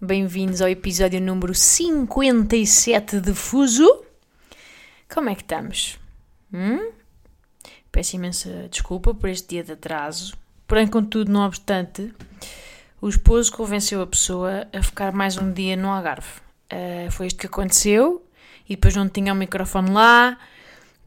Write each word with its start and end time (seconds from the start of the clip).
Bem-vindos 0.00 0.62
ao 0.62 0.68
episódio 0.68 1.20
número 1.20 1.52
57 1.52 3.20
de 3.20 3.34
Fuso. 3.34 4.04
Como 5.12 5.28
é 5.28 5.34
que 5.34 5.42
estamos? 5.42 5.98
Hum? 6.54 6.92
Peço 7.90 8.14
imensa 8.14 8.68
desculpa 8.70 9.12
por 9.12 9.28
este 9.28 9.48
dia 9.48 9.64
de 9.64 9.72
atraso. 9.72 10.38
Porém, 10.68 10.86
contudo, 10.86 11.32
não 11.32 11.44
obstante, 11.44 12.14
o 13.00 13.08
esposo 13.08 13.52
convenceu 13.52 14.00
a 14.00 14.06
pessoa 14.06 14.68
a 14.72 14.80
ficar 14.84 15.10
mais 15.10 15.36
um 15.36 15.52
dia 15.52 15.76
no 15.76 15.88
Algarve. 15.88 16.30
Uh, 16.72 17.10
foi 17.10 17.26
isto 17.26 17.40
que 17.40 17.48
aconteceu 17.48 18.24
e 18.68 18.76
depois 18.76 18.94
não 18.94 19.08
tinha 19.08 19.32
o 19.32 19.36
microfone 19.36 19.90
lá. 19.90 20.38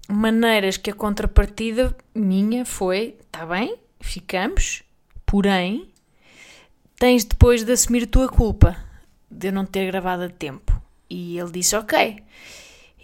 Maneiras 0.09 0.75
que 0.75 0.89
a 0.91 0.93
contrapartida 0.93 1.95
minha 2.13 2.65
foi: 2.65 3.15
está 3.25 3.45
bem, 3.45 3.77
ficamos, 4.01 4.83
porém, 5.25 5.90
tens 7.01 7.25
depois 7.25 7.63
de 7.63 7.71
assumir 7.71 8.03
a 8.03 8.07
tua 8.07 8.29
culpa 8.29 8.77
de 9.29 9.47
eu 9.47 9.51
não 9.51 9.65
ter 9.65 9.87
gravado 9.87 10.21
a 10.21 10.29
tempo. 10.29 10.79
E 11.09 11.35
ele 11.39 11.51
disse: 11.51 11.75
ok. 11.75 12.23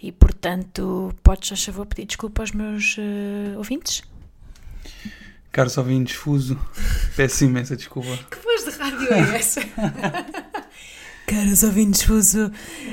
E 0.00 0.12
portanto, 0.12 1.12
podes, 1.20 1.50
a 1.50 1.56
favor, 1.56 1.84
pedir 1.84 2.06
desculpa 2.06 2.42
aos 2.42 2.52
meus 2.52 2.96
uh, 2.96 3.58
ouvintes? 3.58 4.04
Caros 5.50 5.76
ouvintes, 5.76 6.14
fuso, 6.14 6.56
peço 7.16 7.44
imensa 7.44 7.76
desculpa. 7.76 8.16
Que 8.30 8.36
voz 8.36 8.64
de 8.64 8.70
rádio 8.70 9.12
é 9.12 9.36
essa? 9.36 9.60
Caros 11.26 11.64
ouvintes, 11.64 12.02
fuso, 12.02 12.52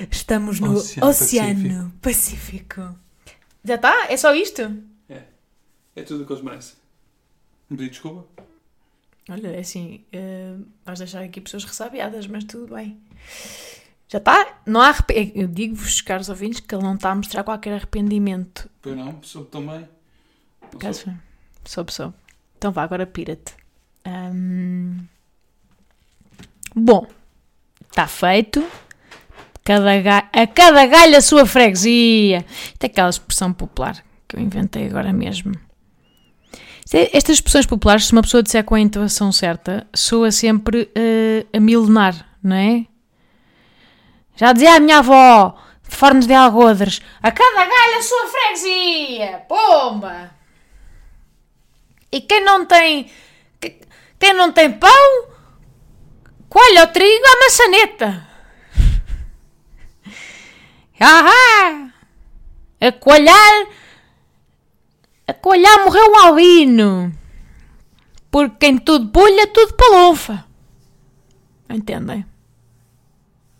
estamos 0.10 0.60
no 0.60 0.74
Oceano 0.74 1.08
Oceano 1.08 1.94
Pacífico. 2.02 2.82
Já 3.64 3.76
está? 3.76 4.08
É 4.10 4.18
só 4.18 4.34
isto? 4.34 4.76
É, 5.08 5.22
é 5.96 6.02
tudo 6.02 6.24
o 6.24 6.26
que 6.26 6.34
eles 6.34 6.44
merecem. 6.44 6.76
Pedido 7.70 7.84
de 7.84 7.90
desculpa? 7.92 8.55
Olha, 9.30 9.48
é 9.48 9.60
assim, 9.60 10.06
uh, 10.14 10.66
vais 10.86 11.00
deixar 11.00 11.22
aqui 11.24 11.42
pessoas 11.42 11.64
ressabiadas, 11.64 12.28
mas 12.28 12.44
tudo 12.44 12.76
bem. 12.76 13.00
Já 14.08 14.20
está? 14.20 14.60
Não 14.68 14.80
há 14.82 14.90
arrependimento. 14.90 15.38
Eu 15.38 15.48
digo-vos, 15.48 16.02
caros 16.02 16.30
ouvintes, 16.30 16.60
que 16.60 16.76
ele 16.76 16.84
não 16.84 16.94
está 16.96 17.12
a 17.12 17.16
mostrar 17.16 17.44
qualquer 17.44 17.74
arrependimento. 17.74 18.70
Pois 18.82 18.96
não, 18.96 19.20
soube 19.24 19.50
também. 19.50 19.88
Não 20.72 20.80
Caso 20.80 21.00
soube. 21.06 21.18
soube, 21.66 21.94
soube. 21.94 22.14
Então 22.58 22.72
vá, 22.72 22.84
agora 22.84 23.06
pira-te. 23.08 23.54
Hum, 24.08 25.00
Bom, 26.76 27.08
está 27.90 28.06
feito. 28.06 28.64
Cada 29.64 30.00
ga- 30.02 30.30
A 30.32 30.46
cada 30.46 30.86
galho 30.86 31.18
a 31.18 31.22
sua 31.22 31.46
freguesia. 31.46 32.46
Isto 32.48 32.84
é 32.84 32.86
aquela 32.86 33.10
expressão 33.10 33.52
popular 33.52 34.04
que 34.28 34.36
eu 34.36 34.40
inventei 34.40 34.86
agora 34.86 35.12
mesmo. 35.12 35.54
Estas 36.92 37.36
expressões 37.38 37.66
populares, 37.66 38.06
se 38.06 38.12
uma 38.14 38.22
pessoa 38.22 38.44
disser 38.44 38.64
com 38.64 38.76
a 38.76 38.80
intuação 38.80 39.32
certa, 39.32 39.88
soa 39.94 40.32
sempre 40.32 40.90
eh, 40.96 41.46
a 41.52 41.60
milenar, 41.60 42.30
não 42.44 42.56
é? 42.56 42.86
Já 44.36 44.54
dizia 44.54 44.76
a 44.76 44.80
minha 44.80 45.00
avó, 45.00 45.58
de 45.88 45.96
Fornos 45.96 46.28
de 46.28 46.34
Algodres, 46.34 47.02
a 47.24 47.32
cada 47.32 47.66
galho 47.66 47.98
a 47.98 48.02
sua 48.04 48.28
freguesia. 48.28 49.44
Pomba! 49.50 50.32
E 52.12 52.22
quem 52.22 52.44
não 52.44 52.66
tem. 52.66 53.10
que- 53.60 53.80
Quem 54.20 54.34
não 54.34 54.52
tem 54.52 54.72
pão, 54.72 55.28
colhe 56.48 56.82
o 56.82 56.88
trigo 56.88 57.26
à 57.26 57.40
maçaneta. 57.46 58.28
Ahá! 61.00 61.90
A 62.80 62.92
coalhar. 62.92 63.66
A 65.28 65.34
coalhar 65.34 65.84
morreu 65.84 66.12
um 66.12 66.20
albino. 66.20 67.12
Porque 68.30 68.58
quem 68.58 68.78
tudo 68.78 69.10
pulha, 69.10 69.48
tudo 69.48 69.74
palonfa. 69.74 70.46
Entendem? 71.70 72.26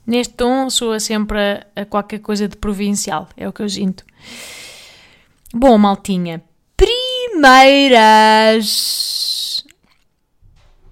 Neste 0.06 0.36
tom 0.36 0.70
soa 0.70 1.00
sempre 1.00 1.40
a, 1.40 1.66
a 1.82 1.86
qualquer 1.86 2.20
coisa 2.20 2.48
de 2.48 2.56
provincial. 2.58 3.28
É 3.36 3.50
o 3.50 3.54
que 3.54 3.64
eu 3.64 3.70
sinto. 3.70 4.06
Bom, 5.54 5.78
maltinha. 5.78 6.44
Primeiras. 6.78 8.36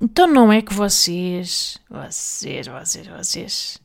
Então 0.01 0.27
não 0.27 0.51
é 0.51 0.61
que 0.61 0.73
vocês, 0.73 1.77
vocês, 1.89 2.67
vocês, 2.67 3.07
vocês 3.07 3.81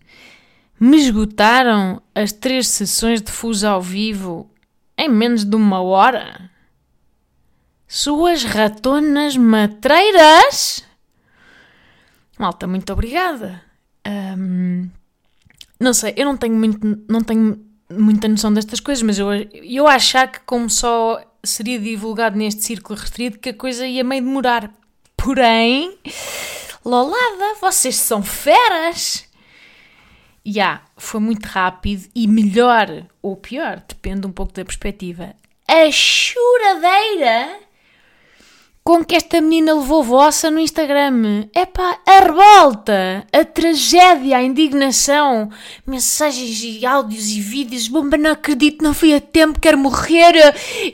me 0.81 0.97
esgotaram 0.97 2.03
as 2.15 2.33
três 2.33 2.67
sessões 2.67 3.21
de 3.23 3.31
fuso 3.31 3.69
ao 3.69 3.83
vivo 3.83 4.51
em 4.97 5.09
menos 5.09 5.45
de 5.45 5.55
uma 5.55 5.81
hora? 5.81 6.51
Suas 7.89 8.45
ratonas 8.45 9.35
matreiras? 9.35 10.85
Malta, 12.39 12.67
muito 12.67 12.93
obrigada. 12.93 13.65
Ahm, 14.05 14.91
não 15.81 15.95
sei, 15.95 16.13
eu 16.15 16.27
não 16.27 16.37
tenho, 16.37 16.55
muito, 16.55 17.03
não 17.09 17.23
tenho 17.23 17.59
muita 17.91 18.29
noção 18.29 18.53
destas 18.53 18.79
coisas, 18.79 19.03
mas 19.03 19.19
eu, 19.19 19.29
eu 19.55 19.89
achar 19.89 20.31
que 20.31 20.41
como 20.41 20.69
só 20.69 21.19
seria 21.43 21.79
divulgado 21.79 22.37
neste 22.37 22.63
círculo 22.63 22.99
restrito 22.99 23.39
que 23.39 23.49
a 23.49 23.55
coisa 23.55 23.87
ia 23.87 24.05
meio 24.05 24.23
demorar. 24.23 24.71
Porém, 25.17 25.99
lolada, 26.85 27.55
vocês 27.59 27.97
são 27.97 28.23
feras! 28.23 29.27
Já, 30.45 30.83
foi 30.95 31.21
muito 31.21 31.47
rápido 31.47 32.07
e 32.15 32.29
melhor 32.29 33.07
ou 33.23 33.35
pior, 33.35 33.83
depende 33.89 34.27
um 34.27 34.33
pouco 34.33 34.53
da 34.53 34.65
perspectiva. 34.65 35.35
A 35.67 35.91
choradeira 35.91 37.68
com 38.89 39.05
que 39.05 39.15
esta 39.15 39.39
menina 39.43 39.75
levou 39.75 40.03
vossa 40.03 40.51
no 40.51 40.59
Instagram. 40.59 41.47
Epá, 41.55 41.99
a 42.07 42.21
revolta, 42.21 43.27
a 43.31 43.45
tragédia, 43.45 44.39
a 44.39 44.43
indignação, 44.43 45.51
mensagens 45.87 46.63
e 46.63 46.87
áudios 46.87 47.29
e 47.29 47.39
vídeos. 47.39 47.87
Bomba, 47.87 48.17
não 48.17 48.31
acredito, 48.31 48.83
não 48.83 48.95
fui 48.95 49.15
a 49.15 49.21
tempo, 49.21 49.61
quero 49.61 49.77
morrer. 49.77 50.33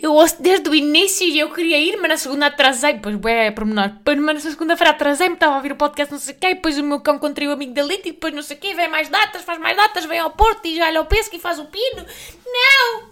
Eu 0.03 0.13
ouço 0.13 0.43
desde 0.43 0.69
o 0.69 0.75
início 0.75 1.25
e 1.25 1.39
eu 1.39 1.53
queria 1.53 1.79
ir, 1.79 1.97
mas 1.99 2.09
na 2.09 2.17
segunda 2.17 2.47
atrasei. 2.47 2.95
Pois, 2.95 3.17
é, 3.27 3.53
pormenor. 3.53 3.91
Depois, 3.91 4.19
mas 4.19 4.43
na 4.43 4.51
segunda-feira 4.51 4.91
atrasei-me, 4.91 5.35
estava 5.35 5.53
a 5.53 5.57
ouvir 5.59 5.71
o 5.71 5.77
podcast, 5.77 6.13
não 6.13 6.19
sei 6.19 6.35
o 6.35 6.37
quê. 6.37 6.47
E 6.49 6.55
depois 6.55 6.77
o 6.77 6.83
meu 6.83 6.99
cão 6.99 7.17
contraiu 7.21 7.51
o 7.51 7.55
amigo 7.55 7.75
da 7.75 7.85
Lita 7.85 8.09
e 8.09 8.13
depois 8.13 8.35
não 8.35 8.43
sei 8.43 8.57
o 8.57 8.59
quê. 8.59 8.75
Vem 8.75 8.89
mais 8.89 9.09
datas, 9.09 9.43
faz 9.43 9.61
mais 9.61 9.77
datas, 9.77 10.05
vem 10.05 10.19
ao 10.19 10.33
Porto 10.33 10.67
e 10.67 10.75
já 10.75 10.89
olha 10.89 10.99
ao 10.99 11.07
pesco 11.07 11.37
e 11.37 11.39
faz 11.39 11.61
o 11.61 11.67
pino. 11.67 12.05
Não! 12.45 13.05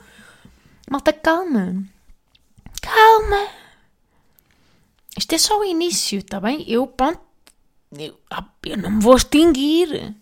Malta, 0.91 1.13
calma. 1.13 1.85
Calma. 2.81 3.62
Isto 5.17 5.35
é 5.35 5.39
só 5.39 5.61
o 5.61 5.65
início, 5.65 6.19
está 6.19 6.41
bem? 6.41 6.65
Eu, 6.67 6.87
pronto, 6.87 7.21
eu, 7.99 8.19
ah, 8.31 8.45
eu 8.65 8.77
não 8.79 8.91
me 8.93 9.01
vou 9.03 9.17
extinguir. 9.17 10.15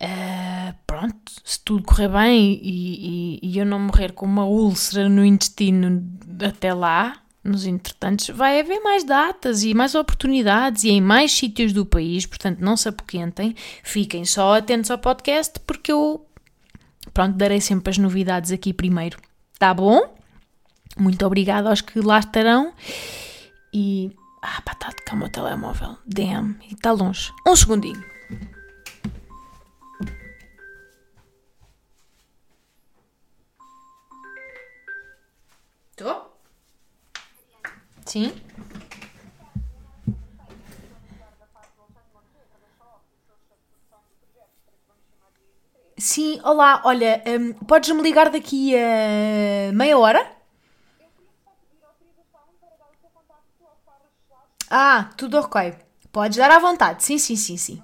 Ah, 0.00 0.74
pronto, 0.86 1.32
se 1.44 1.60
tudo 1.60 1.84
correr 1.84 2.08
bem 2.08 2.58
e, 2.62 3.38
e- 3.44 3.50
e 3.50 3.58
eu 3.58 3.64
não 3.66 3.78
morrer 3.78 4.12
com 4.12 4.26
uma 4.26 4.44
úlcera 4.44 5.08
no 5.08 5.24
intestino 5.24 6.02
até 6.44 6.74
lá, 6.74 7.18
nos 7.44 7.66
entretantos, 7.66 8.28
vai 8.30 8.58
haver 8.60 8.80
mais 8.80 9.04
datas 9.04 9.62
e 9.62 9.74
mais 9.74 9.94
oportunidades 9.94 10.84
e 10.84 10.90
em 10.90 11.00
mais 11.00 11.32
sítios 11.32 11.72
do 11.72 11.84
país, 11.86 12.24
portanto 12.26 12.58
não 12.60 12.76
se 12.76 12.88
apoquentem, 12.88 13.54
fiquem 13.82 14.24
só 14.24 14.56
atentos 14.56 14.90
ao 14.90 14.98
podcast 14.98 15.58
porque 15.66 15.92
eu, 15.92 16.24
pronto, 17.12 17.36
darei 17.36 17.60
sempre 17.60 17.90
as 17.90 17.98
novidades 17.98 18.50
aqui 18.52 18.72
primeiro. 18.72 19.18
Tá 19.58 19.72
bom? 19.74 20.14
Muito 20.98 21.24
obrigada 21.24 21.68
aos 21.70 21.80
que 21.80 22.00
lá 22.00 22.18
estarão. 22.18 22.72
E. 23.72 24.14
Ah, 24.42 24.60
pá, 24.62 24.72
está 24.72 24.88
de 24.90 25.02
cá 25.04 25.14
o 25.14 25.18
meu 25.18 25.28
telemóvel. 25.30 25.96
Damn, 26.04 26.58
e 26.68 26.74
está 26.74 26.90
longe. 26.92 27.32
Um 27.46 27.54
segundinho. 27.56 28.02
Estou? 35.92 36.36
Sim? 38.04 38.32
Sim, 45.98 46.40
olá, 46.42 46.82
olha, 46.84 47.22
hum, 47.26 47.52
podes-me 47.64 48.02
ligar 48.02 48.28
daqui 48.28 48.74
a 48.76 49.72
meia 49.72 49.96
hora? 49.96 50.41
Ah, 54.74 55.10
tudo 55.18 55.38
ok. 55.38 55.74
Podes 56.10 56.38
dar 56.38 56.50
à 56.50 56.58
vontade. 56.58 57.04
Sim, 57.04 57.18
sim, 57.18 57.36
sim, 57.36 57.58
sim. 57.58 57.82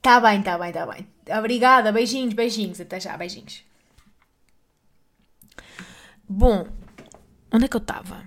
Tá 0.00 0.18
bem, 0.18 0.42
tá 0.42 0.56
bem, 0.56 0.72
tá 0.72 0.86
bem. 0.86 1.06
Obrigada, 1.38 1.92
beijinhos, 1.92 2.32
beijinhos. 2.32 2.80
Até 2.80 2.98
já, 2.98 3.14
beijinhos. 3.18 3.62
Bom, 6.26 6.66
onde 7.52 7.66
é 7.66 7.68
que 7.68 7.76
eu 7.76 7.80
estava? 7.80 8.24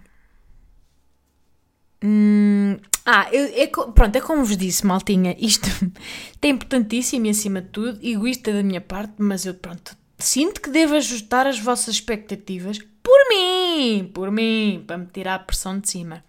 Hum, 2.04 2.78
ah, 3.04 3.28
eu, 3.31 3.46
é, 3.56 3.66
pronto, 3.68 4.16
é 4.16 4.22
como 4.22 4.46
vos 4.46 4.56
disse, 4.56 4.86
maltinha, 4.86 5.36
isto 5.40 5.68
é 6.40 6.48
importantíssimo 6.50 7.25
e 7.25 7.30
acima 7.31 7.62
de 7.62 7.70
tudo, 7.70 8.00
egoísta 8.06 8.54
da 8.54 8.62
minha 8.62 8.81
parte, 8.81 9.16
mas 9.18 9.46
eu, 9.46 9.56
pronto, 9.56 9.98
sinto 10.20 10.62
que 10.62 10.70
devo 10.70 10.96
ajustar 10.96 11.48
as 11.48 11.58
vossas 11.58 11.96
expectativas 11.96 12.78
por 13.24 13.30
mim, 13.30 14.12
por 14.14 14.31
mim, 14.31 14.84
para 14.86 14.98
me 14.98 15.06
tirar 15.06 15.36
a 15.36 15.40
pressão 15.40 15.80
de 15.80 15.90
cima. 15.90 16.24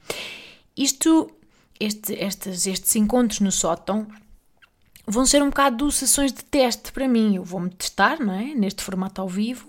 Isto, 0.76 1.30
este, 1.78 2.14
estes, 2.14 2.66
estes 2.66 2.96
encontros 2.96 3.40
no 3.40 3.50
sótão 3.50 4.06
vão 5.06 5.26
ser 5.26 5.42
um 5.42 5.48
bocado 5.48 5.90
sessões 5.90 6.32
de 6.32 6.44
teste 6.44 6.92
para 6.92 7.08
mim. 7.08 7.36
Eu 7.36 7.44
vou-me 7.44 7.70
testar, 7.70 8.20
não 8.20 8.34
é? 8.34 8.54
Neste 8.54 8.82
formato 8.82 9.20
ao 9.20 9.28
vivo. 9.28 9.68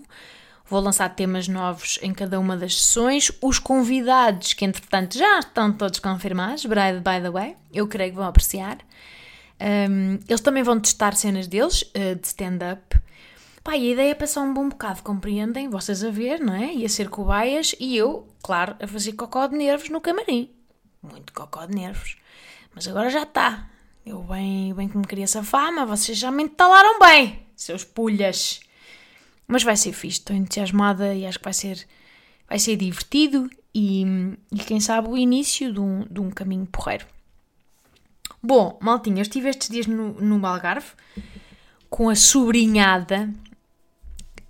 Vou 0.68 0.80
lançar 0.80 1.08
temas 1.14 1.46
novos 1.46 1.98
em 2.02 2.12
cada 2.12 2.40
uma 2.40 2.56
das 2.56 2.76
sessões. 2.76 3.30
Os 3.40 3.58
convidados, 3.58 4.52
que 4.52 4.64
entretanto 4.64 5.16
já 5.16 5.38
estão 5.38 5.72
todos 5.72 6.00
confirmados, 6.00 6.64
by 6.66 7.22
the 7.22 7.30
way, 7.30 7.56
eu 7.72 7.86
creio 7.86 8.10
que 8.10 8.16
vão 8.16 8.26
apreciar. 8.26 8.78
Um, 9.60 10.18
eles 10.28 10.40
também 10.40 10.62
vão 10.62 10.78
testar 10.78 11.14
cenas 11.14 11.46
deles, 11.46 11.82
uh, 11.82 12.16
de 12.20 12.26
stand-up. 12.26 12.95
Pá, 13.66 13.76
e 13.76 13.88
a 13.88 13.92
ideia 13.94 14.10
é 14.12 14.14
passar 14.14 14.42
um 14.42 14.54
bom 14.54 14.68
bocado, 14.68 15.02
compreendem? 15.02 15.68
Vocês 15.68 16.04
a 16.04 16.10
ver, 16.12 16.38
não 16.38 16.54
é? 16.54 16.72
E 16.72 16.84
a 16.84 16.88
ser 16.88 17.08
cobaias 17.08 17.74
e 17.80 17.96
eu, 17.96 18.24
claro, 18.40 18.76
a 18.80 18.86
fazer 18.86 19.14
cocó 19.14 19.44
de 19.48 19.56
nervos 19.56 19.88
no 19.88 20.00
camarim. 20.00 20.48
Muito 21.02 21.32
cocó 21.32 21.66
de 21.66 21.74
nervos. 21.74 22.16
Mas 22.72 22.86
agora 22.86 23.10
já 23.10 23.24
está. 23.24 23.68
Eu 24.06 24.22
bem, 24.22 24.72
bem 24.72 24.88
que 24.88 24.96
me 24.96 25.04
queria 25.04 25.24
essa 25.24 25.42
fama, 25.42 25.84
vocês 25.84 26.16
já 26.16 26.30
me 26.30 26.44
entalaram 26.44 27.00
bem, 27.00 27.44
seus 27.56 27.82
pulhas. 27.82 28.60
Mas 29.48 29.64
vai 29.64 29.76
ser 29.76 29.92
fixe, 29.92 30.20
estou 30.20 30.36
entusiasmada 30.36 31.12
e 31.12 31.26
acho 31.26 31.38
que 31.38 31.44
vai 31.44 31.52
ser, 31.52 31.84
vai 32.48 32.60
ser 32.60 32.76
divertido 32.76 33.50
e, 33.74 34.04
e 34.52 34.58
quem 34.58 34.78
sabe 34.78 35.08
o 35.08 35.16
início 35.16 35.72
de 35.72 35.80
um, 35.80 36.06
de 36.08 36.20
um 36.20 36.30
caminho 36.30 36.66
porreiro. 36.66 37.04
Bom, 38.40 38.78
maltinha, 38.80 39.18
eu 39.18 39.22
estive 39.22 39.48
estes 39.48 39.68
dias 39.68 39.88
no, 39.88 40.12
no 40.20 40.46
Algarve 40.46 40.92
com 41.90 42.08
a 42.08 42.14
sobrinhada. 42.14 43.28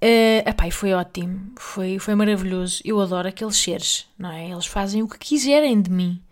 Uh, 0.07 0.49
epá, 0.49 0.71
foi 0.71 0.93
ótimo, 0.93 1.51
foi, 1.57 1.99
foi 1.99 2.15
maravilhoso. 2.15 2.81
Eu 2.85 3.01
adoro 3.01 3.27
aqueles 3.27 3.57
seres, 3.57 4.07
não 4.17 4.31
é? 4.31 4.49
Eles 4.49 4.67
fazem 4.67 5.03
o 5.03 5.09
que 5.09 5.19
quiserem 5.19 5.83
de 5.83 5.91
mim, 5.91 6.23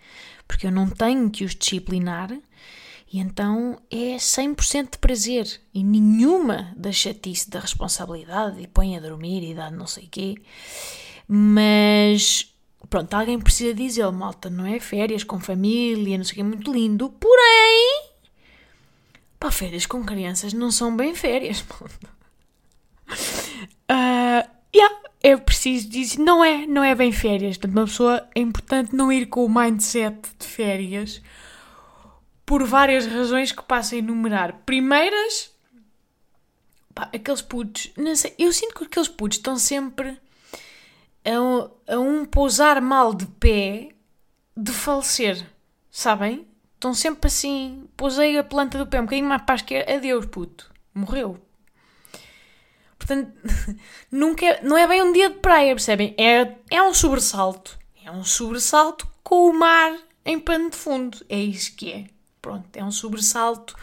porque 0.46 0.68
eu 0.68 0.70
não 0.70 0.88
tenho 0.88 1.28
que 1.28 1.44
os 1.44 1.56
disciplinar 1.56 2.30
e 3.12 3.18
então 3.18 3.80
é 3.90 4.16
100% 4.16 4.92
de 4.92 4.98
prazer 4.98 5.60
e 5.72 5.82
nenhuma 5.82 6.72
da 6.76 6.92
chatice 6.92 7.50
da 7.50 7.58
responsabilidade 7.58 8.60
e 8.60 8.68
põe 8.68 8.96
a 8.96 9.00
dormir 9.00 9.42
e 9.42 9.54
dá 9.54 9.72
não 9.72 9.88
sei 9.88 10.06
quê. 10.08 10.36
Mas 11.26 12.54
pronto, 12.88 13.12
alguém 13.12 13.40
precisa 13.40 13.74
dizer, 13.74 14.08
malta, 14.12 14.48
não 14.48 14.66
é? 14.66 14.78
Férias 14.78 15.24
com 15.24 15.40
família, 15.40 16.16
não 16.16 16.24
sei 16.24 16.32
o 16.32 16.34
que, 16.36 16.40
é 16.42 16.44
muito 16.44 16.72
lindo. 16.72 17.08
Porém, 17.08 18.10
pá, 19.40 19.50
férias 19.50 19.84
com 19.84 20.04
crianças 20.04 20.52
não 20.52 20.70
são 20.70 20.96
bem 20.96 21.12
férias, 21.12 21.64
uh, 23.90 24.50
yeah, 24.75 24.96
é 25.22 25.37
preciso 25.37 25.88
dizer, 25.88 26.19
não 26.19 26.44
é, 26.44 26.66
não 26.66 26.84
é 26.84 26.94
bem 26.94 27.11
férias. 27.11 27.56
Portanto, 27.56 27.76
uma 27.76 27.87
pessoa 27.87 28.28
é 28.34 28.40
importante 28.40 28.94
não 28.94 29.12
ir 29.12 29.26
com 29.26 29.44
o 29.44 29.49
mindset 29.49 30.16
de 30.38 30.46
férias 30.46 31.22
por 32.44 32.64
várias 32.64 33.06
razões 33.06 33.52
que 33.52 33.62
passo 33.62 33.94
a 33.94 33.99
enumerar. 33.99 34.61
Primeiras, 34.66 35.50
pá, 36.94 37.08
aqueles 37.14 37.43
putos, 37.43 37.90
não 37.96 38.14
sei, 38.14 38.34
eu 38.38 38.52
sinto 38.52 38.75
que 38.75 38.84
aqueles 38.84 39.08
putos 39.08 39.38
estão 39.38 39.56
sempre 39.56 40.19
a, 41.25 41.94
a 41.94 41.99
um 41.99 42.25
pousar 42.25 42.81
mal 42.81 43.14
de 43.14 43.26
pé 43.26 43.90
de 44.56 44.72
falecer, 44.72 45.44
sabem? 45.90 46.46
Estão 46.75 46.93
sempre 46.93 47.28
assim, 47.28 47.88
pousei 47.96 48.37
a 48.37 48.44
planta 48.44 48.76
do 48.76 48.87
pé 48.87 49.00
um 49.00 49.05
bocadinho 49.05 49.28
mais 49.28 49.43
para 49.43 49.55
a 49.55 49.56
esquerda, 49.56 49.94
adeus 49.94 50.26
puto, 50.26 50.70
morreu. 50.93 51.44
Portanto, 53.06 53.32
nunca 54.10 54.46
é, 54.46 54.62
não 54.62 54.78
é 54.78 54.86
bem 54.88 55.02
um 55.02 55.12
dia 55.12 55.28
de 55.28 55.36
praia, 55.36 55.74
percebem? 55.74 56.14
É, 56.18 56.54
é 56.70 56.82
um 56.82 56.94
sobressalto. 56.94 57.78
É 58.02 58.10
um 58.10 58.24
sobressalto 58.24 59.06
com 59.22 59.50
o 59.50 59.52
mar 59.52 59.94
em 60.24 60.40
pano 60.40 60.70
de 60.70 60.76
fundo. 60.76 61.18
É 61.28 61.38
isso 61.38 61.76
que 61.76 61.92
é. 61.92 62.06
Pronto, 62.40 62.66
é 62.74 62.82
um 62.82 62.90
sobressalto 62.90 63.76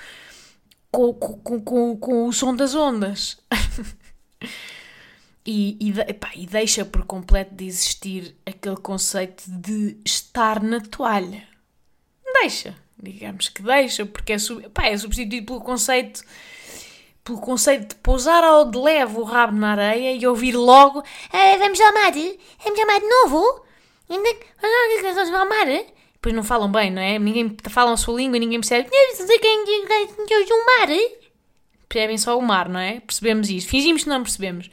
com, 0.92 1.14
com, 1.14 1.62
com, 1.62 1.98
com 1.98 2.28
o 2.28 2.34
som 2.34 2.56
das 2.56 2.74
ondas. 2.74 3.38
e, 5.46 5.78
e, 5.80 6.00
epá, 6.00 6.32
e 6.36 6.48
deixa 6.48 6.84
por 6.84 7.06
completo 7.06 7.54
de 7.54 7.66
existir 7.66 8.36
aquele 8.44 8.78
conceito 8.78 9.44
de 9.48 9.98
estar 10.04 10.62
na 10.64 10.80
toalha. 10.80 11.48
Deixa, 12.42 12.76
digamos 13.02 13.50
que 13.50 13.62
deixa, 13.62 14.06
porque 14.06 14.34
é, 14.34 14.38
epá, 14.66 14.88
é 14.88 14.98
substituído 14.98 15.46
pelo 15.46 15.62
conceito 15.62 16.24
pelo 17.24 17.40
conceito 17.40 17.90
de 17.90 17.96
pousar 17.96 18.44
ao 18.44 18.66
de 18.66 18.78
leve 18.78 19.18
o 19.18 19.24
rabo 19.24 19.56
na 19.58 19.72
areia 19.72 20.14
e 20.14 20.26
ouvir 20.28 20.56
logo 20.56 21.04
ah, 21.32 21.58
vamos 21.58 21.80
ao 21.80 21.94
mar, 21.94 22.12
vamos 22.64 22.80
ao 22.80 22.88
mar 22.88 23.00
de 23.00 23.08
novo, 23.08 23.66
vamos 24.08 25.34
ao 25.34 25.50
mar, 25.50 25.68
depois 26.22 26.36
não 26.36 26.44
falam 26.44 26.72
bem, 26.72 26.92
não 26.92 27.02
é? 27.02 27.18
Ninguém 27.18 27.58
falam 27.68 27.94
a 27.94 27.98
sua 27.98 28.16
língua 28.16 28.38
e 28.38 28.40
ninguém 28.40 28.60
percebe. 28.60 28.88
o 30.52 30.66
mar. 30.66 30.88
Percebem 31.90 32.18
só 32.20 32.38
o 32.38 32.42
mar, 32.44 32.70
não 32.70 32.80
é? 32.80 33.00
Percebemos 33.00 33.50
isso. 33.50 33.68
Fingimos 33.68 34.04
que 34.04 34.10
não 34.10 34.22
percebemos. 34.22 34.70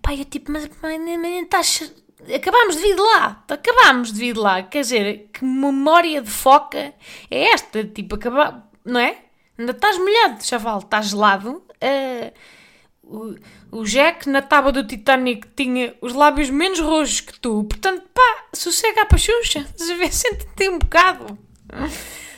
Pai, 0.00 0.20
eu 0.20 0.24
tipo, 0.24 0.52
mas, 0.52 0.70
mas, 0.80 1.00
mas 1.18 1.42
estás. 1.42 1.92
Acabámos 2.32 2.76
de 2.76 2.82
vir 2.82 2.94
de 2.94 3.00
lá. 3.00 3.44
Acabámos 3.48 4.12
de 4.12 4.18
vir 4.20 4.32
de 4.34 4.38
lá. 4.38 4.62
Quer 4.62 4.82
dizer, 4.82 5.28
que 5.32 5.44
memória 5.44 6.22
de 6.22 6.30
foca 6.30 6.94
é 7.28 7.44
esta? 7.50 7.82
Tipo, 7.82 8.14
acabar. 8.14 8.70
Não 8.84 9.00
é? 9.00 9.18
Ainda 9.58 9.72
estás 9.72 9.98
molhado, 9.98 10.44
chaval. 10.44 10.78
Estás 10.78 11.08
gelado. 11.08 11.62
Uh, 11.82 12.32
o, 13.02 13.78
o 13.80 13.84
Jack 13.84 14.28
na 14.28 14.40
tábua 14.40 14.70
do 14.70 14.86
Titanic 14.86 15.48
tinha 15.56 15.94
os 16.00 16.12
lábios 16.12 16.50
menos 16.50 16.78
rojos 16.78 17.20
que 17.20 17.38
tu, 17.40 17.64
portanto, 17.64 18.06
pá, 18.14 18.44
sossega 18.52 19.02
a 19.02 19.06
pachucha, 19.06 19.66
sente-te 20.10 20.68
um 20.68 20.78
bocado. 20.78 21.38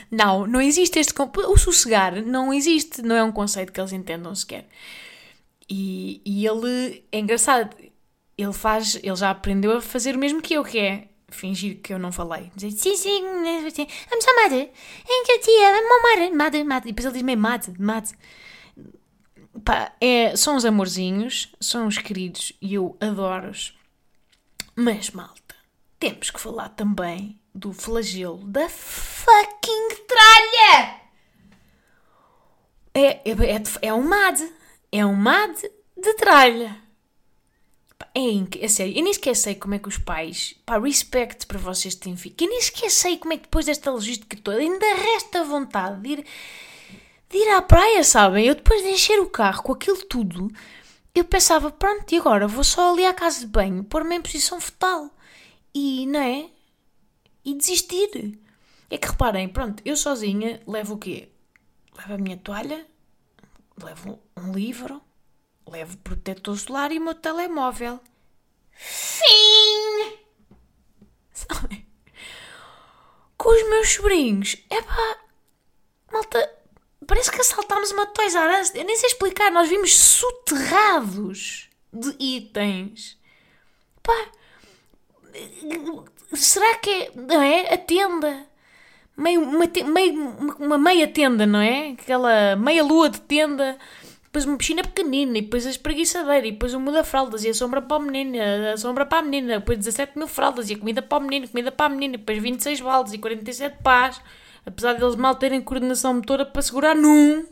Não, 0.09 0.47
não 0.47 0.61
existe 0.61 0.99
este. 0.99 1.13
O 1.19 1.57
sossegar 1.57 2.21
não 2.21 2.53
existe, 2.53 3.01
não 3.01 3.15
é 3.15 3.23
um 3.23 3.31
conceito 3.31 3.71
que 3.71 3.79
eles 3.79 3.93
entendam 3.93 4.33
sequer. 4.33 4.67
E, 5.69 6.21
e 6.25 6.45
ele 6.45 7.05
é 7.11 7.19
engraçado, 7.19 7.75
ele 8.37 8.53
faz, 8.53 8.95
ele 8.95 9.15
já 9.15 9.29
aprendeu 9.29 9.77
a 9.77 9.81
fazer 9.81 10.15
o 10.15 10.19
mesmo 10.19 10.41
que 10.41 10.53
eu, 10.53 10.63
que 10.63 10.79
é 10.79 11.07
fingir 11.35 11.81
que 11.81 11.93
eu 11.93 11.99
não 11.99 12.11
falei. 12.11 12.51
Dizer 12.55 12.71
sim, 12.71 12.95
sim, 12.95 13.21
vamos 13.21 14.27
ao 14.27 14.35
mar, 14.35 14.51
em 14.53 15.23
que 15.25 15.39
tia, 15.39 15.71
vamos 15.71 16.35
mad, 16.35 16.55
mad. 16.65 16.85
E 16.85 16.87
depois 16.87 17.05
ele 17.05 17.13
diz 17.13 17.23
meio 17.23 17.37
mad, 17.37 17.67
mad. 17.79 18.09
Pá, 19.65 19.93
é, 19.99 20.35
são 20.35 20.55
os 20.55 20.65
amorzinhos, 20.65 21.53
são 21.59 21.87
os 21.87 21.97
queridos 21.97 22.53
e 22.61 22.73
eu 22.73 22.95
adoro-os. 22.99 23.77
Mas, 24.75 25.11
malta, 25.11 25.55
temos 25.99 26.31
que 26.31 26.39
falar 26.39 26.69
também 26.69 27.39
do 27.53 27.73
flagelo 27.73 28.37
da 28.45 28.69
fucking 28.69 29.89
tralha! 30.07 31.01
É, 32.93 33.07
é, 33.07 33.31
é, 33.31 33.63
é 33.81 33.93
um 33.93 34.03
mad. 34.03 34.39
É 34.91 35.05
um 35.05 35.15
mad 35.15 35.57
de 35.97 36.13
tralha. 36.15 36.77
É, 38.13 38.65
é 38.65 38.67
sério, 38.67 38.97
eu 38.97 39.03
nem 39.03 39.13
sequer 39.13 39.35
sei 39.35 39.55
como 39.55 39.73
é 39.73 39.79
que 39.79 39.87
os 39.87 39.97
pais, 39.97 40.55
pá, 40.65 40.77
respect 40.77 41.45
para 41.45 41.57
vocês 41.57 41.95
têm 41.95 42.17
filho, 42.17 42.35
eu 42.41 42.49
nem 42.49 42.61
sequer 42.61 42.91
sei 42.91 43.17
como 43.17 43.31
é 43.33 43.37
que 43.37 43.43
depois 43.43 43.65
desta 43.65 43.89
logística 43.89 44.35
toda 44.43 44.57
ainda 44.57 44.85
resta 44.95 45.45
vontade 45.45 46.01
de 46.01 46.09
ir 46.09 46.25
de 47.31 47.37
ir 47.37 47.49
à 47.49 47.61
praia, 47.61 48.03
sabem? 48.03 48.45
Eu 48.45 48.55
depois 48.55 48.83
de 48.83 48.89
encher 48.89 49.19
o 49.21 49.29
carro 49.29 49.63
com 49.63 49.71
aquilo 49.71 50.03
tudo, 50.05 50.51
eu 51.15 51.23
pensava, 51.23 51.71
pronto, 51.71 52.11
e 52.13 52.17
agora 52.17 52.47
vou 52.47 52.63
só 52.63 52.91
ali 52.91 53.05
à 53.05 53.13
casa 53.13 53.39
de 53.39 53.47
banho, 53.47 53.83
pôr-me 53.83 54.15
em 54.15 54.21
posição 54.21 54.59
fetal. 54.59 55.09
E, 55.73 56.05
não 56.07 56.19
é? 56.19 56.49
E 57.45 57.53
desistir. 57.55 58.37
É 58.89 58.97
que 58.97 59.07
reparem, 59.07 59.47
pronto, 59.47 59.81
eu 59.85 59.95
sozinha 59.95 60.61
levo 60.67 60.95
o 60.95 60.97
quê? 60.97 61.29
Levo 61.97 62.13
a 62.13 62.17
minha 62.17 62.37
toalha, 62.37 62.85
levo 63.81 64.19
um 64.35 64.51
livro, 64.51 65.01
levo 65.71 65.97
protetor 65.97 66.57
solar 66.57 66.91
e 66.91 66.99
o 66.99 67.01
meu 67.01 67.15
telemóvel. 67.15 67.99
Fim! 68.71 70.17
Sabem? 71.33 71.87
Com 73.37 73.49
os 73.49 73.69
meus 73.69 73.89
sobrinhos, 73.89 74.57
é 74.69 74.81
pá, 74.81 75.17
malta, 76.11 76.61
Parece 77.07 77.31
que 77.31 77.41
assaltámos 77.41 77.91
uma 77.91 78.05
Toys 78.05 78.35
R 78.35 78.61
Us. 78.61 78.73
Eu 78.75 78.85
nem 78.85 78.95
sei 78.95 79.07
explicar. 79.09 79.51
Nós 79.51 79.67
vimos 79.67 79.93
soterrados 79.93 81.67
de 81.91 82.15
itens. 82.19 83.17
Pá. 84.01 84.29
Será 86.33 86.75
que 86.75 86.89
é, 86.89 87.11
não 87.15 87.41
é? 87.41 87.73
A 87.73 87.77
tenda. 87.77 88.45
meio, 89.17 89.41
uma, 89.41 89.67
te- 89.67 89.83
meio, 89.83 90.13
uma 90.59 90.77
meia 90.77 91.07
tenda, 91.07 91.45
não 91.45 91.59
é? 91.59 91.89
Aquela 91.99 92.55
meia 92.55 92.83
lua 92.83 93.09
de 93.09 93.19
tenda, 93.21 93.77
depois 94.31 94.45
uma 94.45 94.57
piscina 94.57 94.81
pequenina, 94.81 95.37
e 95.37 95.41
depois 95.41 95.67
a 95.67 95.69
espreguiçadeira, 95.69 96.47
e 96.47 96.51
depois 96.53 96.73
o 96.73 96.79
muda-fraldas, 96.79 97.43
e 97.43 97.49
a 97.49 97.53
sombra 97.53 97.81
para 97.81 97.97
o 97.97 97.99
menino, 97.99 98.37
a 98.73 98.77
sombra 98.77 99.05
para 99.05 99.19
a 99.19 99.21
menina, 99.21 99.59
depois 99.59 99.77
17 99.77 100.17
mil 100.17 100.25
fraldas, 100.25 100.69
e 100.69 100.73
a 100.73 100.77
comida 100.77 101.01
para 101.01 101.17
o 101.17 101.21
menino, 101.21 101.49
comida 101.49 101.69
para 101.69 101.87
a 101.87 101.89
menina, 101.89 102.15
e 102.15 102.17
depois 102.17 102.41
26 102.41 102.79
baldes 102.79 103.11
e 103.11 103.17
47 103.17 103.79
pás, 103.83 104.21
apesar 104.65 104.93
deles 104.93 105.17
mal 105.17 105.35
terem 105.35 105.59
coordenação 105.59 106.13
motora 106.13 106.45
para 106.45 106.61
segurar 106.61 106.95
num. 106.95 107.45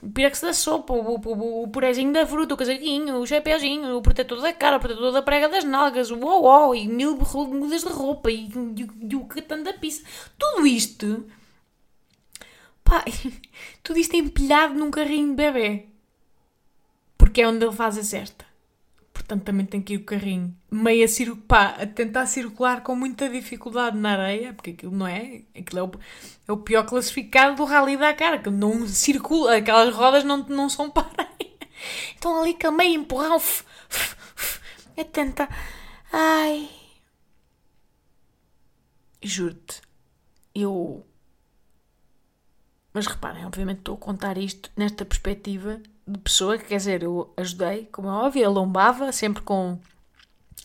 O 0.00 0.08
pirex 0.08 0.40
da 0.40 0.52
sopa, 0.52 0.92
o, 0.92 1.16
o, 1.16 1.64
o, 1.64 2.12
da 2.12 2.26
fruta, 2.28 2.54
o 2.54 2.56
casaquinho, 2.56 3.16
o 3.16 3.26
chapéuzinho, 3.26 3.96
o 3.96 4.02
protetor 4.02 4.40
da 4.40 4.52
cara, 4.52 4.76
o 4.76 4.80
protetor 4.80 5.10
da 5.10 5.20
prega 5.20 5.48
das 5.48 5.64
nalgas, 5.64 6.12
o 6.12 6.16
uau 6.16 6.44
uau, 6.44 6.74
e 6.76 6.86
mil 6.86 7.16
mudas 7.16 7.82
de 7.82 7.88
roupa, 7.88 8.30
e, 8.30 8.46
e, 8.46 8.88
e 9.10 9.16
o 9.16 9.24
catano 9.24 9.64
da 9.64 9.72
pizza. 9.72 10.04
Tudo 10.38 10.64
isto, 10.64 11.26
pá, 12.84 13.04
tudo 13.82 13.98
isto 13.98 14.14
é 14.14 14.18
empilhado 14.18 14.74
num 14.74 14.90
carrinho 14.90 15.30
de 15.30 15.36
bebê. 15.36 15.86
Porque 17.16 17.42
é 17.42 17.48
onde 17.48 17.64
ele 17.64 17.74
faz 17.74 17.96
a 17.98 18.02
cesta. 18.02 18.44
Portanto, 19.12 19.44
também 19.44 19.66
tem 19.66 19.80
que 19.80 19.94
ir 19.94 19.98
o 19.98 20.04
carrinho 20.04 20.56
meio 20.70 21.06
a, 21.06 21.36
pá, 21.46 21.66
a 21.80 21.86
tentar 21.86 22.26
circular 22.26 22.82
com 22.82 22.94
muita 22.96 23.28
dificuldade 23.28 23.96
na 23.96 24.12
areia, 24.12 24.52
porque 24.52 24.70
aquilo 24.70 24.96
não 24.96 25.06
é. 25.06 25.42
Aquilo 25.56 25.78
é 25.80 25.82
o, 25.82 25.90
é 26.48 26.52
o 26.52 26.56
pior 26.56 26.84
classificado 26.84 27.56
do 27.56 27.64
Rally 27.64 27.96
da 27.96 28.12
cara, 28.14 28.38
que 28.38 28.50
não 28.50 28.86
circula, 28.88 29.56
aquelas 29.56 29.94
rodas 29.94 30.24
não, 30.24 30.38
não 30.38 30.68
são 30.68 30.90
para 30.90 31.06
areia. 31.16 31.52
Então 32.16 32.40
ali 32.40 32.54
que 32.54 32.66
a 32.66 32.70
meio 32.70 33.00
empurrão, 33.00 33.36
f- 33.38 33.64
f- 33.88 34.16
f- 34.36 34.60
a 35.00 35.04
tentar. 35.04 35.48
Ai. 36.12 36.68
Juro-te, 39.22 39.80
eu. 40.54 41.06
Mas 42.92 43.06
reparem, 43.06 43.46
obviamente 43.46 43.78
estou 43.78 43.94
a 43.94 43.98
contar 43.98 44.36
isto 44.36 44.70
nesta 44.76 45.04
perspectiva 45.04 45.80
de 46.06 46.18
pessoa 46.18 46.58
que, 46.58 46.64
quer 46.64 46.76
dizer, 46.76 47.02
eu 47.02 47.32
ajudei, 47.36 47.88
como 47.92 48.08
é 48.08 48.12
óbvio, 48.12 48.50
lombava, 48.50 49.12
sempre 49.12 49.42
com 49.42 49.78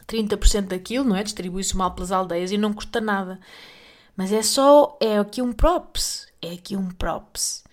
30% 0.07 0.67
daquilo, 0.67 1.05
não 1.05 1.15
é? 1.15 1.24
Distribui-se 1.24 1.75
mal 1.77 1.91
pelas 1.91 2.12
aldeias 2.12 2.51
e 2.51 2.57
não 2.57 2.74
custa 2.74 3.00
nada. 3.00 3.39
Mas 4.15 4.31
é 4.31 4.41
só, 4.41 4.98
é 5.00 5.19
aqui 5.19 5.41
um 5.41 5.53
props, 5.53 6.27
é 6.41 6.53
aqui 6.53 6.75
um 6.75 6.89
props 6.89 7.63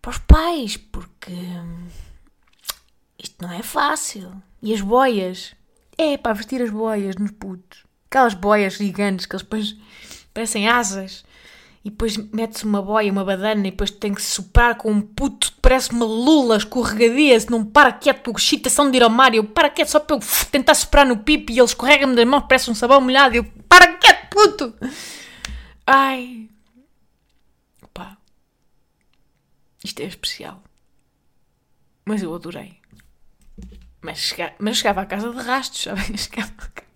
para 0.00 0.10
os 0.12 0.18
pais, 0.18 0.76
porque 0.76 1.32
isto 3.18 3.44
não 3.44 3.52
é 3.52 3.62
fácil. 3.62 4.42
E 4.62 4.72
as 4.72 4.80
boias, 4.80 5.54
é 5.98 6.16
para 6.16 6.32
vestir 6.32 6.62
as 6.62 6.70
boias 6.70 7.16
nos 7.16 7.30
putos. 7.32 7.84
Aquelas 8.06 8.34
boias 8.34 8.74
gigantes 8.74 9.26
que 9.26 9.34
eles 9.34 9.42
depois 9.42 9.76
parecem 10.32 10.68
asas. 10.68 11.24
E 11.82 11.88
depois 11.90 12.16
mete-se 12.16 12.64
uma 12.64 12.82
boia, 12.82 13.10
uma 13.10 13.24
badana, 13.24 13.66
e 13.66 13.70
depois 13.70 13.90
tem 13.90 14.12
que 14.12 14.20
soprar 14.20 14.76
com 14.76 14.90
um 14.92 15.00
puto 15.00 15.50
que 15.52 15.60
parece 15.62 15.90
uma 15.92 16.04
lula 16.04 16.58
escorregadia, 16.58 17.40
se 17.40 17.50
não 17.50 17.64
para 17.64 17.90
quieto, 17.90 18.30
excitação 18.36 18.90
de 18.90 18.98
ir 18.98 19.02
ao 19.02 19.08
mar, 19.08 19.34
eu 19.34 19.44
para 19.44 19.70
quieto 19.70 19.88
só 19.88 19.98
para 19.98 20.16
eu 20.16 20.20
tentar 20.50 20.74
soprar 20.74 21.06
no 21.06 21.16
pipi 21.16 21.54
e 21.54 21.58
ele 21.58 21.64
escorrega-me 21.64 22.14
das 22.14 22.26
mãos, 22.26 22.44
parece 22.46 22.70
um 22.70 22.74
sabão 22.74 23.00
molhado, 23.00 23.34
eu 23.36 23.44
para 23.66 23.94
quieto, 23.94 24.28
puto! 24.30 24.74
Ai. 25.86 26.50
Pá. 27.94 28.18
Isto 29.82 30.00
é 30.02 30.04
especial. 30.04 30.62
Mas 32.04 32.22
eu 32.22 32.34
adorei. 32.34 32.78
Mas, 34.02 34.18
chega- 34.18 34.54
mas 34.58 34.76
chegava 34.78 35.00
à 35.02 35.06
casa 35.06 35.30
de 35.32 35.38
rastos, 35.42 35.82
sabem? 35.82 36.16
Chegava 36.16 36.52
casa, 36.74 36.86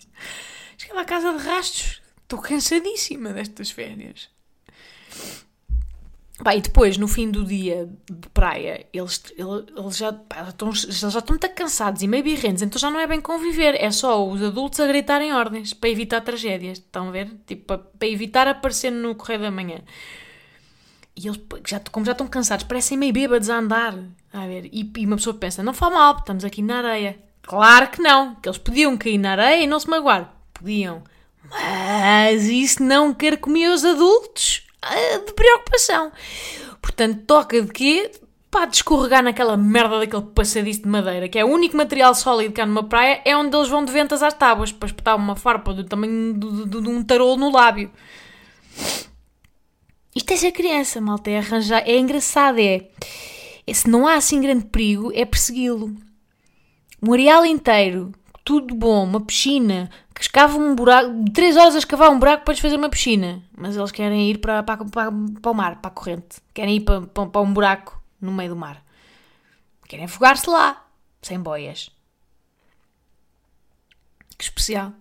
chegava 0.76 1.00
à 1.00 1.04
casa 1.04 1.32
de 1.38 1.44
rastos. 1.44 2.02
Estou 2.22 2.38
cansadíssima 2.38 3.32
destas 3.32 3.70
férias. 3.70 4.28
Pá, 6.42 6.54
e 6.56 6.60
depois, 6.60 6.98
no 6.98 7.06
fim 7.06 7.30
do 7.30 7.44
dia 7.44 7.88
de 8.10 8.28
praia, 8.30 8.84
eles, 8.92 9.22
ele- 9.38 9.66
eles, 9.78 9.96
já, 9.96 10.12
pá, 10.12 10.48
estão, 10.48 10.68
eles 10.68 10.98
já 10.98 11.06
estão 11.08 11.24
muito 11.28 11.48
cansados 11.50 12.02
e 12.02 12.08
meio 12.08 12.24
birrentos, 12.24 12.60
então 12.60 12.76
já 12.78 12.90
não 12.90 12.98
é 12.98 13.06
bem 13.06 13.20
conviver, 13.20 13.76
é 13.80 13.88
só 13.92 14.26
os 14.28 14.42
adultos 14.42 14.80
a 14.80 14.86
gritarem 14.86 15.32
ordens 15.32 15.72
para 15.72 15.88
evitar 15.90 16.20
tragédias. 16.22 16.78
Estão 16.78 17.08
a 17.08 17.10
ver? 17.12 17.30
Tipo, 17.46 17.64
para, 17.66 17.78
para 17.78 18.08
evitar 18.08 18.48
aparecer 18.48 18.90
no 18.90 19.14
correio 19.14 19.42
da 19.42 19.50
manhã. 19.50 19.78
E 21.16 21.28
eles, 21.28 21.40
já, 21.66 21.80
como 21.92 22.04
já 22.04 22.12
estão 22.12 22.26
cansados, 22.26 22.64
parecem 22.66 22.98
meio 22.98 23.12
bêbados 23.12 23.48
a 23.48 23.58
andar. 23.58 23.96
A 24.32 24.46
ver? 24.46 24.68
E, 24.72 24.90
e 24.96 25.06
uma 25.06 25.16
pessoa 25.16 25.34
pensa: 25.36 25.62
não 25.62 25.72
faz 25.72 25.92
mal, 25.92 26.16
estamos 26.18 26.44
aqui 26.44 26.60
na 26.60 26.78
areia. 26.78 27.16
Claro 27.42 27.88
que 27.90 28.02
não, 28.02 28.34
que 28.34 28.48
eles 28.48 28.58
podiam 28.58 28.96
cair 28.96 29.18
na 29.18 29.32
areia 29.32 29.62
e 29.62 29.66
não 29.68 29.78
se 29.78 29.88
magoar. 29.88 30.34
Podiam. 30.52 31.04
Mas 31.48 32.42
isso 32.44 32.82
não 32.82 33.14
quer 33.14 33.36
comer 33.38 33.68
os 33.70 33.84
adultos 33.84 34.62
de 35.26 35.32
preocupação. 35.32 36.12
Portanto, 36.80 37.22
toca 37.26 37.60
de 37.62 37.72
quê? 37.72 38.10
Pá, 38.50 38.66
de 38.66 38.76
escorregar 38.76 39.22
naquela 39.22 39.56
merda 39.56 39.98
daquele 39.98 40.22
passadiço 40.22 40.82
de 40.82 40.88
madeira, 40.88 41.28
que 41.28 41.38
é 41.38 41.44
o 41.44 41.48
único 41.48 41.76
material 41.76 42.14
sólido 42.14 42.54
que 42.54 42.60
há 42.60 42.66
numa 42.66 42.84
praia, 42.84 43.20
é 43.24 43.36
onde 43.36 43.56
eles 43.56 43.68
vão 43.68 43.84
de 43.84 43.90
ventas 43.90 44.22
às 44.22 44.32
tábuas 44.32 44.70
para 44.70 44.86
espetar 44.86 45.16
uma 45.16 45.34
farpa 45.34 45.72
do 45.74 45.82
tamanho 45.82 46.34
de, 46.34 46.64
de- 46.66 46.80
de 46.82 46.88
um 46.88 47.02
tarolo 47.02 47.36
no 47.36 47.50
lábio. 47.50 47.90
Isto 50.14 50.32
é 50.32 50.36
ser 50.36 50.52
criança, 50.52 51.00
malta, 51.00 51.30
é 51.30 51.38
arranjar, 51.38 51.82
é 51.84 51.98
engraçado, 51.98 52.58
é. 52.60 52.88
é 53.66 53.74
se 53.74 53.88
não 53.90 54.06
há 54.06 54.14
assim 54.14 54.40
grande 54.40 54.66
perigo, 54.66 55.10
é 55.12 55.24
persegui-lo. 55.24 55.92
Um 57.02 57.12
areal 57.12 57.44
inteiro, 57.44 58.12
tudo 58.44 58.74
bom, 58.74 59.02
uma 59.02 59.20
piscina, 59.20 59.90
que 60.24 60.28
escava 60.28 60.56
um 60.56 60.74
buraco, 60.74 61.10
três 61.34 61.54
horas 61.54 61.74
a 61.74 61.78
escavar 61.78 62.10
um 62.10 62.18
buraco 62.18 62.44
para 62.44 62.54
lhes 62.54 62.60
fazer 62.60 62.76
uma 62.76 62.88
piscina. 62.88 63.42
Mas 63.54 63.76
eles 63.76 63.92
querem 63.92 64.30
ir 64.30 64.38
para, 64.38 64.62
para, 64.62 64.82
para, 64.84 65.12
para 65.12 65.50
o 65.50 65.54
mar, 65.54 65.76
para 65.82 65.90
a 65.90 65.94
corrente. 65.94 66.40
Querem 66.54 66.76
ir 66.76 66.80
para, 66.80 67.02
para, 67.02 67.26
para 67.26 67.40
um 67.42 67.52
buraco 67.52 68.02
no 68.18 68.32
meio 68.32 68.50
do 68.50 68.56
mar. 68.56 68.82
Querem 69.86 70.06
afogar-se 70.06 70.48
lá, 70.48 70.82
sem 71.20 71.38
boias. 71.38 71.90
Que 74.38 74.44
especial. 74.44 74.92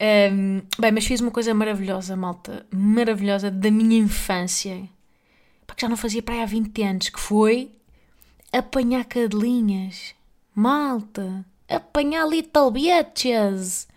Ahm, 0.00 0.62
bem, 0.78 0.92
mas 0.92 1.04
fiz 1.04 1.20
uma 1.20 1.32
coisa 1.32 1.52
maravilhosa, 1.52 2.16
malta. 2.16 2.64
Maravilhosa 2.72 3.50
da 3.50 3.70
minha 3.72 3.98
infância. 3.98 4.88
Pá, 5.66 5.74
que 5.74 5.82
já 5.82 5.88
não 5.88 5.96
fazia 5.96 6.22
praia 6.22 6.44
há 6.44 6.46
20 6.46 6.82
anos. 6.82 7.08
Que 7.08 7.18
foi 7.18 7.72
apanhar 8.52 9.04
cadelinhas. 9.04 10.14
Malta. 10.54 11.44
Apanhar 11.68 12.28
little 12.28 12.70
bitches. 12.70 13.90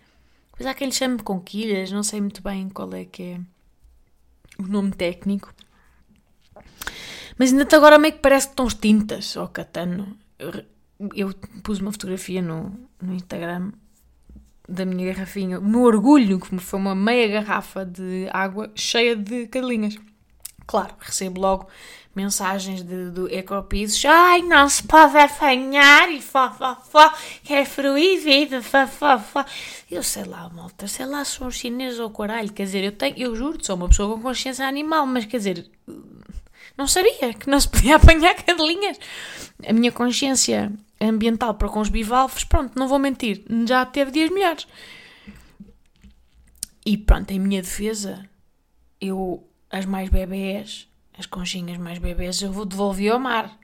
Pois 0.56 0.66
há 0.66 0.74
quem 0.74 0.88
lhe 0.88 0.94
chame 0.94 1.22
conquilhas. 1.22 1.92
Não 1.92 2.02
sei 2.02 2.20
muito 2.20 2.42
bem 2.42 2.68
qual 2.68 2.92
é 2.94 3.04
que 3.04 3.22
é 3.22 3.40
o 4.58 4.66
nome 4.66 4.92
técnico. 4.92 5.52
Mas 7.38 7.50
ainda 7.50 7.64
até 7.64 7.76
agora 7.76 7.98
meio 7.98 8.14
que 8.14 8.20
parece 8.20 8.46
que 8.46 8.52
estão 8.52 8.66
extintas. 8.66 9.36
Ó, 9.36 9.46
Catano. 9.46 10.16
Eu, 10.38 10.64
eu 11.14 11.34
pus 11.62 11.80
uma 11.80 11.92
fotografia 11.92 12.40
no, 12.40 12.72
no 13.00 13.14
Instagram 13.14 13.72
da 14.68 14.84
minha 14.84 15.12
garrafinha, 15.12 15.60
o 15.60 15.64
meu 15.64 15.82
orgulho, 15.82 16.40
que 16.40 16.58
foi 16.58 16.78
uma 16.78 16.94
meia 16.94 17.28
garrafa 17.28 17.84
de 17.84 18.28
água 18.32 18.70
cheia 18.74 19.14
de 19.14 19.46
cadelinhas. 19.46 19.96
Claro, 20.66 20.94
recebo 21.00 21.40
logo 21.40 21.68
mensagens 22.16 22.82
de, 22.82 23.10
do 23.10 23.28
Ecopisos. 23.32 24.02
Ai, 24.06 24.40
não 24.40 24.68
se 24.68 24.82
pode 24.82 25.16
apanhar 25.18 26.10
e 26.10 26.22
fó, 26.22 26.50
fó, 26.50 26.74
fó, 26.76 27.12
que 27.44 27.52
é 27.52 27.64
proibido, 27.66 28.62
fó, 28.62 28.86
fó, 28.86 29.18
fó. 29.18 29.44
Eu 29.90 30.02
sei 30.02 30.24
lá, 30.24 30.48
malta, 30.48 30.88
sei 30.88 31.04
lá 31.04 31.22
se 31.24 31.36
são 31.36 31.50
chineses 31.50 32.00
ou 32.00 32.10
caralho. 32.10 32.50
Quer 32.52 32.64
dizer, 32.64 32.84
eu, 32.84 32.92
tenho, 32.92 33.18
eu 33.18 33.36
juro, 33.36 33.62
sou 33.62 33.76
uma 33.76 33.88
pessoa 33.88 34.16
com 34.16 34.22
consciência 34.22 34.66
animal, 34.66 35.06
mas 35.06 35.26
quer 35.26 35.36
dizer, 35.36 35.70
não 36.76 36.86
sabia 36.86 37.34
que 37.34 37.50
não 37.50 37.60
se 37.60 37.68
podia 37.68 37.96
apanhar 37.96 38.34
cadelinhas. 38.42 38.98
A 39.66 39.72
minha 39.74 39.92
consciência 39.92 40.72
ambiental 40.98 41.54
para 41.54 41.68
com 41.68 41.80
os 41.80 41.90
bivalves, 41.90 42.44
pronto, 42.44 42.78
não 42.78 42.88
vou 42.88 42.98
mentir, 42.98 43.44
já 43.68 43.84
teve 43.84 44.10
dias 44.10 44.30
melhores. 44.30 44.66
E 46.84 46.96
pronto, 46.96 47.30
em 47.30 47.38
minha 47.38 47.60
defesa, 47.60 48.24
eu, 49.00 49.46
as 49.70 49.84
mais 49.84 50.08
bebés, 50.08 50.88
as 51.18 51.26
conchinhas 51.26 51.78
mais 51.78 51.98
bebés, 51.98 52.40
eu 52.42 52.52
vou 52.52 52.64
devolver 52.64 53.12
ao 53.12 53.18
mar. 53.18 53.58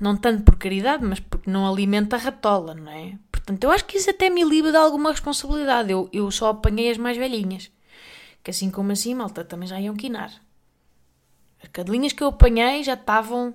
Não 0.00 0.16
tanto 0.16 0.42
por 0.42 0.56
caridade, 0.56 1.04
mas 1.04 1.20
porque 1.20 1.50
não 1.50 1.68
alimenta 1.68 2.16
a 2.16 2.18
ratola, 2.18 2.74
não 2.74 2.90
é? 2.90 3.18
Portanto, 3.30 3.64
eu 3.64 3.70
acho 3.70 3.84
que 3.84 3.98
isso 3.98 4.10
até 4.10 4.30
me 4.30 4.44
livra 4.44 4.70
de 4.70 4.76
alguma 4.76 5.10
responsabilidade. 5.10 5.90
Eu, 5.90 6.08
eu 6.12 6.30
só 6.30 6.50
apanhei 6.50 6.90
as 6.90 6.98
mais 6.98 7.16
velhinhas. 7.16 7.70
Que 8.42 8.50
assim 8.50 8.70
como 8.70 8.92
assim, 8.92 9.14
malta, 9.14 9.44
também 9.44 9.68
já 9.68 9.80
iam 9.80 9.94
quinar. 9.94 10.32
As 11.62 11.68
cadelinhas 11.68 12.12
que 12.12 12.22
eu 12.22 12.28
apanhei 12.28 12.82
já 12.82 12.94
estavam. 12.94 13.54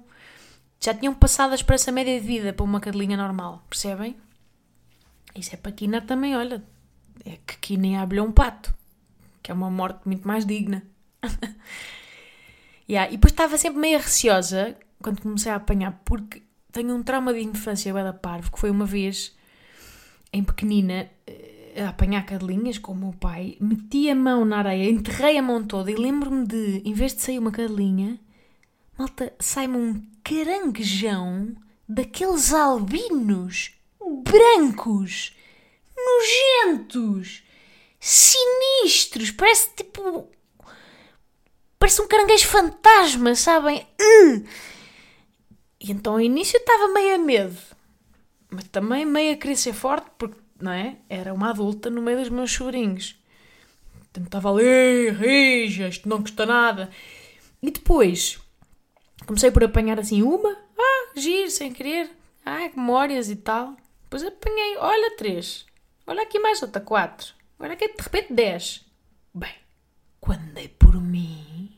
Já 0.80 0.94
tinham 0.94 1.14
passado 1.14 1.52
a 1.52 1.56
expressa 1.56 1.92
média 1.92 2.20
de 2.20 2.26
vida 2.26 2.54
para 2.54 2.64
uma 2.64 2.80
cadelinha 2.80 3.18
normal, 3.18 3.64
percebem? 3.70 4.16
Isso 5.36 5.54
é 5.54 5.58
para 5.58 5.72
quinar 5.72 6.06
também, 6.06 6.36
olha. 6.36 6.64
É 7.26 7.38
que 7.46 7.58
quinem 7.58 7.98
a 7.98 8.04
abelha 8.04 8.24
um 8.24 8.32
pato. 8.32 8.74
Que 9.42 9.52
é 9.52 9.54
uma 9.54 9.70
morte 9.70 10.02
muito 10.06 10.28
mais 10.28 10.46
digna. 10.46 10.84
yeah. 12.90 13.12
E 13.12 13.16
depois 13.16 13.32
estava 13.32 13.58
sempre 13.58 13.80
meio 13.80 14.00
receosa 14.00 14.78
quando 15.02 15.22
comecei 15.22 15.52
a 15.52 15.56
apanhar, 15.56 16.02
porque 16.04 16.42
tenho 16.72 16.96
um 16.96 17.04
trauma 17.04 17.34
de 17.34 17.42
infância 17.42 17.94
da 17.94 18.14
parvo, 18.14 18.52
que 18.52 18.60
foi 18.60 18.70
uma 18.70 18.86
vez, 18.86 19.36
em 20.34 20.44
pequenina, 20.44 21.10
eh, 21.26 21.84
a 21.84 21.90
apanhar 21.90 22.26
cadelinhas 22.26 22.78
com 22.78 22.92
o 22.92 22.96
meu 22.96 23.14
pai, 23.14 23.58
meti 23.60 24.10
a 24.10 24.16
mão 24.16 24.44
na 24.44 24.58
areia, 24.58 24.90
enterrei 24.90 25.38
a 25.38 25.42
mão 25.42 25.64
toda 25.64 25.92
e 25.92 25.96
lembro-me 25.96 26.46
de, 26.46 26.82
em 26.84 26.94
vez 26.94 27.14
de 27.14 27.22
sair 27.22 27.40
uma 27.40 27.52
cadelinha, 27.52 28.20
malta, 28.98 29.34
sai-me 29.40 29.78
um 29.78 30.04
caranguejão 30.24 31.56
daqueles 31.88 32.54
albinos 32.54 33.72
brancos, 34.24 35.34
nojentos, 35.96 37.44
sinistros, 38.00 39.32
parece 39.32 39.70
tipo. 39.76 40.30
Parece 41.80 42.02
um 42.02 42.08
caranguejo 42.08 42.48
fantasma, 42.48 43.36
sabem? 43.36 43.88
Uh! 44.02 44.44
E 45.80 45.92
então 45.92 46.14
ao 46.14 46.22
início 46.22 46.58
estava 46.58 46.88
meio 46.88 47.16
a 47.16 47.18
medo, 47.18 47.58
mas 48.50 48.64
também 48.66 49.06
meio 49.06 49.34
a 49.34 49.38
querer 49.38 49.56
ser 49.56 49.74
forte, 49.74 50.10
porque 50.18 50.38
não 50.60 50.72
é? 50.72 50.98
Era 51.08 51.34
uma 51.34 51.52
adulta 51.52 51.90
no 51.90 52.02
meio 52.02 52.20
dos 52.20 52.30
meus 52.30 52.52
sobrinhos. 52.52 53.16
Portanto, 53.94 54.26
estava 54.26 54.52
ali, 54.52 55.10
rija, 55.12 55.88
isto 55.88 56.10
não 56.10 56.22
custa 56.22 56.46
nada. 56.46 56.90
E 57.62 57.70
depois 57.70 58.40
comecei 59.26 59.52
por 59.52 59.64
apanhar 59.64 60.00
assim 60.00 60.24
uma, 60.24 60.58
ah, 60.78 61.12
giro, 61.16 61.52
sem 61.52 61.72
querer, 61.72 62.10
ah, 62.44 62.70
memórias 62.76 63.30
e 63.30 63.36
tal. 63.36 63.76
Depois 64.04 64.24
apanhei, 64.24 64.78
olha, 64.78 65.16
três, 65.16 65.66
olha 66.08 66.24
aqui 66.24 66.40
mais 66.40 66.62
outra, 66.62 66.82
quatro, 66.82 67.34
olha 67.60 67.74
aqui 67.74 67.88
de 67.88 68.02
repente 68.02 68.34
dez. 68.34 68.86
Bem, 69.34 69.54
quando 70.20 70.54
dei 70.54 70.70
por 70.70 71.00
mim, 71.00 71.78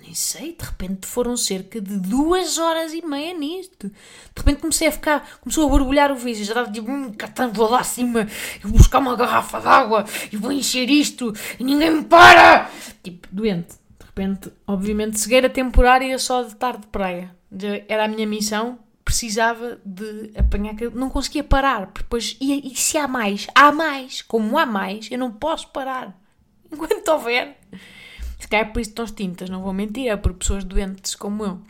nem 0.00 0.05
sei, 0.18 0.52
de 0.52 0.64
repente 0.64 1.06
foram 1.06 1.36
cerca 1.36 1.80
de 1.80 1.98
duas 1.98 2.58
horas 2.58 2.92
e 2.92 3.04
meia 3.04 3.34
nisto. 3.34 3.88
De 3.88 4.38
repente 4.38 4.60
comecei 4.60 4.88
a 4.88 4.92
ficar, 4.92 5.38
começou 5.40 5.66
a 5.66 5.68
borbulhar 5.68 6.10
o 6.10 6.16
vício, 6.16 6.44
já 6.44 6.52
estava 6.52 6.70
tipo, 6.70 6.90
hum, 6.90 7.12
catando, 7.12 7.52
vou 7.52 7.70
lá 7.70 7.80
acima, 7.80 8.26
e 8.56 8.60
vou 8.62 8.72
buscar 8.72 8.98
uma 8.98 9.16
garrafa 9.16 9.60
d'água 9.60 10.04
e 10.32 10.36
vou 10.36 10.52
encher 10.52 10.88
isto 10.88 11.32
e 11.58 11.64
ninguém 11.64 11.90
me 11.90 12.04
para! 12.04 12.70
Tipo, 13.02 13.28
doente. 13.30 13.74
De 13.98 14.06
repente, 14.06 14.52
obviamente, 14.66 15.20
cegueira 15.20 15.50
temporária 15.50 16.18
só 16.18 16.42
de 16.42 16.54
tarde 16.56 16.82
de 16.82 16.86
praia. 16.88 17.34
Era 17.88 18.04
a 18.04 18.08
minha 18.08 18.26
missão, 18.26 18.78
precisava 19.04 19.78
de 19.84 20.32
apanhar, 20.36 20.74
não 20.94 21.08
conseguia 21.08 21.44
parar, 21.44 21.90
depois, 21.94 22.36
e, 22.40 22.72
e 22.72 22.74
se 22.74 22.98
há 22.98 23.06
mais? 23.06 23.46
Há 23.54 23.70
mais! 23.70 24.22
Como 24.22 24.58
há 24.58 24.66
mais, 24.66 25.08
eu 25.10 25.18
não 25.18 25.30
posso 25.30 25.68
parar. 25.68 26.18
Enquanto 26.72 27.08
houver. 27.08 27.56
Se 28.46 28.50
calhar 28.50 28.72
por 28.72 28.78
isso 28.78 28.90
estão 28.90 29.04
extintas, 29.04 29.50
não 29.50 29.60
vou 29.60 29.72
mentir, 29.72 30.06
é 30.06 30.16
por 30.16 30.32
pessoas 30.32 30.62
doentes 30.62 31.16
como 31.16 31.44
eu. 31.44 31.60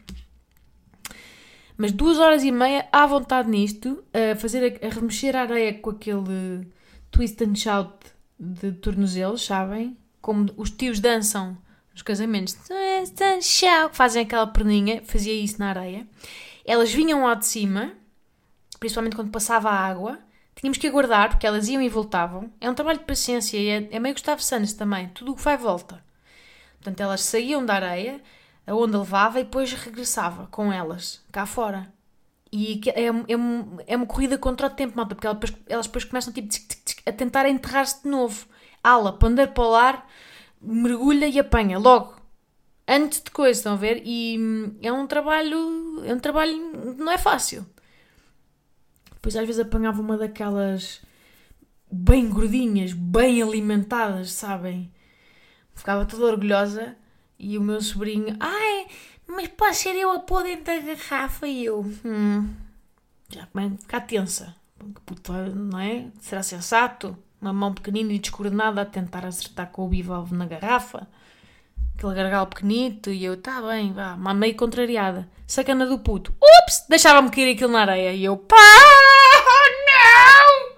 Mas 1.75 1.91
duas 1.91 2.19
horas 2.19 2.45
e 2.45 2.53
meia 2.53 2.87
à 2.93 3.07
vontade 3.07 3.49
nisto, 3.49 4.05
a 4.13 4.37
fazer 4.37 4.79
a, 4.83 4.87
a 4.87 4.91
remexer 4.91 5.35
a 5.35 5.41
areia 5.41 5.73
com 5.73 5.89
aquele 5.89 6.69
twist 7.11 7.43
and 7.43 7.55
shout 7.55 7.95
de 8.39 8.73
tornozelos, 8.73 9.43
sabem? 9.43 9.97
Como 10.21 10.51
os 10.55 10.71
tios 10.71 11.01
dançam 11.01 11.57
nos 11.95 12.03
casamentos, 12.03 12.53
twist 12.53 13.25
and 13.25 13.41
shout, 13.41 13.97
fazem 13.97 14.25
aquela 14.25 14.47
perninha, 14.47 15.01
fazia 15.03 15.33
isso 15.33 15.59
na 15.59 15.71
areia. 15.71 16.07
Elas 16.63 16.93
vinham 16.93 17.25
lá 17.25 17.33
de 17.37 17.47
cima, 17.47 17.95
principalmente 18.79 19.17
quando 19.17 19.31
passava 19.31 19.71
a 19.71 19.81
água, 19.81 20.19
tínhamos 20.55 20.77
que 20.77 20.87
aguardar, 20.87 21.31
porque 21.31 21.47
elas 21.47 21.69
iam 21.69 21.81
e 21.81 21.89
voltavam. 21.89 22.53
É 22.61 22.69
um 22.69 22.75
trabalho 22.75 22.99
de 22.99 23.07
paciência 23.07 23.57
e 23.57 23.67
é, 23.67 23.89
é 23.93 23.99
meio 23.99 24.15
Gustavo 24.15 24.43
Santos 24.43 24.75
também, 24.75 25.09
tudo 25.09 25.33
o 25.33 25.35
que 25.35 25.43
vai 25.43 25.57
volta. 25.57 26.05
Portanto, 26.87 27.01
elas 27.01 27.23
saíam 27.23 27.67
da 27.67 27.75
areia, 27.75 28.21
a 28.65 28.73
onda 28.73 29.01
levava 29.01 29.41
e 29.41 29.43
depois 29.43 29.73
regressava 29.73 30.47
com 30.53 30.73
elas, 30.73 31.21
cá 31.33 31.45
fora. 31.45 31.93
E 32.53 32.81
é, 32.95 33.07
é, 33.07 33.11
é 33.89 33.97
uma 33.97 34.07
corrida 34.07 34.39
contra 34.39 34.69
o 34.69 34.71
tempo, 34.71 34.97
malta, 34.97 35.17
porque 35.17 35.27
elas 35.27 35.41
depois, 35.41 35.65
elas 35.69 35.87
depois 35.87 36.05
começam 36.05 36.33
tipo, 36.33 36.49
a 37.05 37.11
tentar 37.11 37.49
enterrar-se 37.49 38.05
de 38.05 38.09
novo. 38.09 38.47
Ala, 38.85 39.13
pandeiro 39.19 39.51
para 39.51 39.65
o 39.65 39.75
ar, 39.75 40.09
mergulha 40.63 41.27
e 41.27 41.41
apanha, 41.41 41.77
logo. 41.77 42.15
Antes 42.87 43.21
de 43.21 43.33
coisa, 43.33 43.59
estão 43.59 43.73
a 43.73 43.77
ver? 43.77 44.01
E 44.05 44.39
hum, 44.39 44.77
é 44.81 44.93
um 44.93 45.09
trabalho, 45.09 46.05
é 46.05 46.15
um 46.15 46.21
trabalho, 46.21 46.95
não 46.97 47.11
é 47.11 47.19
fácil. 47.19 47.67
Depois 49.13 49.35
às 49.35 49.45
vezes 49.45 49.61
apanhava 49.61 50.01
uma 50.01 50.17
daquelas 50.17 51.03
bem 51.91 52.31
gordinhas, 52.31 52.93
bem 52.93 53.43
alimentadas, 53.43 54.31
sabem? 54.31 54.95
Ficava 55.77 56.07
toda 56.07 56.25
orgulhosa 56.25 56.97
e 57.39 57.57
o 57.59 57.61
meu 57.61 57.81
sobrinho, 57.83 58.35
ai, 58.41 58.87
mas 59.27 59.49
pode 59.49 59.77
ser 59.77 59.95
eu 59.95 60.11
a 60.11 60.21
pôr 60.21 60.43
dentro 60.43 60.65
da 60.65 60.95
garrafa 60.95 61.47
e 61.47 61.67
eu, 61.67 61.85
hum, 62.05 62.49
já 63.29 63.47
começo 63.47 63.75
a 63.75 63.79
ficar 63.79 64.01
tensa. 64.01 64.57
Puta, 65.05 65.33
não 65.51 65.79
é? 65.79 66.07
Será 66.21 66.43
sensato? 66.43 67.17
Uma 67.41 67.53
mão 67.53 67.75
pequenina 67.75 68.13
e 68.13 68.19
descoordenada 68.19 68.81
a 68.81 68.87
tentar 68.87 69.27
acertar 69.27 69.69
com 69.71 69.85
o 69.85 69.89
bivalve 69.89 70.35
na 70.35 70.47
garrafa. 70.47 71.07
Aquele 71.95 72.15
gargalo 72.15 72.47
pequenito 72.47 73.11
e 73.11 73.25
eu, 73.25 73.37
tá 73.37 73.61
bem, 73.61 73.93
vá, 73.93 74.17
mas 74.17 74.37
meio 74.37 74.57
contrariada. 74.57 75.29
Sacana 75.47 75.87
do 75.87 75.99
puto. 75.99 76.35
Ups! 76.63 76.87
Deixava-me 76.89 77.31
cair 77.31 77.55
aquilo 77.55 77.73
na 77.73 77.83
areia 77.83 78.13
e 78.13 78.25
eu, 78.25 78.37
pá, 78.37 78.57
não! 79.87 80.77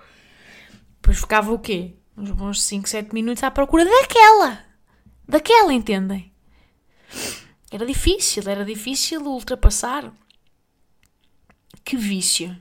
Depois 0.96 1.18
ficava 1.18 1.52
o 1.52 1.58
quê? 1.58 1.94
Uns 2.16 2.32
bons 2.32 2.62
5, 2.62 2.88
7 2.88 3.14
minutos 3.14 3.42
à 3.44 3.50
procura 3.50 3.84
daquela 3.84 4.67
daquela, 5.28 5.72
entendem? 5.72 6.32
Era 7.70 7.84
difícil, 7.84 8.42
era 8.48 8.64
difícil 8.64 9.20
ultrapassar. 9.22 10.12
Que 11.84 11.96
vício. 11.96 12.56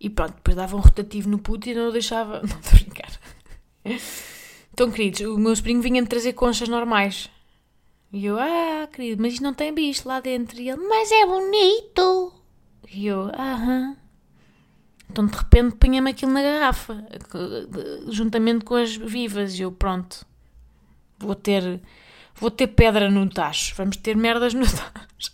E 0.00 0.08
pronto, 0.08 0.34
depois 0.36 0.56
dava 0.56 0.76
um 0.76 0.80
rotativo 0.80 1.28
no 1.28 1.38
puto 1.38 1.68
e 1.68 1.74
não 1.74 1.92
deixava. 1.92 2.40
Não 2.46 2.58
estou 2.58 2.70
a 2.70 2.74
brincar. 2.74 3.20
Então, 4.72 4.90
queridos, 4.90 5.20
o 5.22 5.36
meu 5.36 5.54
sobrinho 5.56 5.82
vinha-me 5.82 6.06
trazer 6.06 6.34
conchas 6.34 6.68
normais. 6.68 7.28
E 8.12 8.24
eu, 8.24 8.38
ah, 8.38 8.88
querido, 8.92 9.20
mas 9.20 9.34
isto 9.34 9.42
não 9.42 9.52
tem 9.52 9.74
bicho 9.74 10.08
lá 10.08 10.20
dentro. 10.20 10.60
E 10.60 10.70
ele, 10.70 10.80
mas 10.88 11.10
é 11.10 11.26
bonito. 11.26 12.32
E 12.90 13.06
eu, 13.06 13.30
aham. 13.34 13.96
Então, 15.10 15.26
de 15.26 15.36
repente, 15.36 15.76
punha-me 15.76 16.10
aquilo 16.10 16.32
na 16.32 16.42
garrafa, 16.42 17.04
juntamente 18.08 18.64
com 18.64 18.76
as 18.76 18.94
vivas. 18.94 19.58
E 19.58 19.62
eu, 19.62 19.72
pronto, 19.72 20.24
Vou 21.18 21.34
ter, 21.34 21.80
vou 22.34 22.50
ter 22.50 22.68
pedra 22.68 23.10
no 23.10 23.28
tacho. 23.28 23.74
Vamos 23.76 23.96
ter 23.96 24.16
merdas 24.16 24.54
no 24.54 24.64
tacho. 24.66 25.32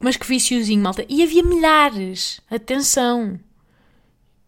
Mas 0.00 0.16
que 0.16 0.26
viciozinho, 0.26 0.82
malta. 0.82 1.04
E 1.08 1.22
havia 1.22 1.42
milhares. 1.42 2.40
Atenção. 2.50 3.38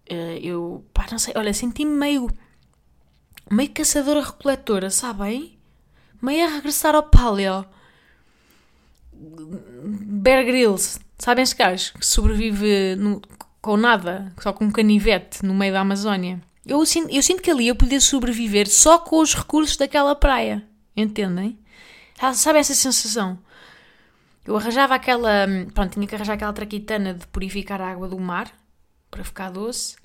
Eh, 0.07 0.40
eu, 0.43 0.85
pá, 0.93 1.07
não 1.11 1.19
sei. 1.19 1.33
Olha, 1.37 1.55
senti-me 1.55 1.93
meio, 1.93 2.29
meio 3.51 3.71
caçadora-recoletora, 3.71 4.90
sabem? 4.90 5.57
Meio 6.21 6.47
a 6.47 6.49
regressar 6.49 6.95
ao 6.95 7.05
paleo. 7.05 7.64
Bear 9.12 10.45
Grylls. 10.45 10.99
Sabem 11.19 11.45
esse 11.45 11.55
gajo 11.55 11.95
que 11.95 12.05
sobrevive 12.05 12.97
no, 12.97 13.23
com 13.62 13.77
nada, 13.77 14.33
só 14.40 14.53
com 14.53 14.64
um 14.67 14.71
canivete 14.71 15.45
no 15.45 15.55
meio 15.55 15.73
da 15.73 15.81
Amazónia? 15.81 16.40
Eu 16.66 16.85
sinto, 16.87 17.14
eu 17.14 17.22
sinto 17.22 17.42
que 17.42 17.50
ali 17.50 17.68
eu 17.68 17.77
podia 17.77 18.00
sobreviver 18.00 18.68
só 18.68 18.98
com 18.98 19.20
os 19.20 19.35
recursos 19.35 19.77
daquela 19.77 20.14
praia. 20.14 20.66
Entendem? 20.96 21.59
Sabe 22.35 22.59
essa 22.59 22.74
sensação? 22.74 23.38
Eu 24.46 24.57
arranjava 24.57 24.94
aquela. 24.94 25.46
Pronto, 25.74 25.94
tinha 25.94 26.07
que 26.07 26.14
arranjar 26.14 26.35
aquela 26.35 26.53
traquitana 26.53 27.14
de 27.14 27.27
purificar 27.27 27.81
a 27.81 27.90
água 27.90 28.09
do 28.09 28.18
mar 28.18 28.53
para 29.11 29.24
ficar 29.24 29.50
doce. 29.50 29.96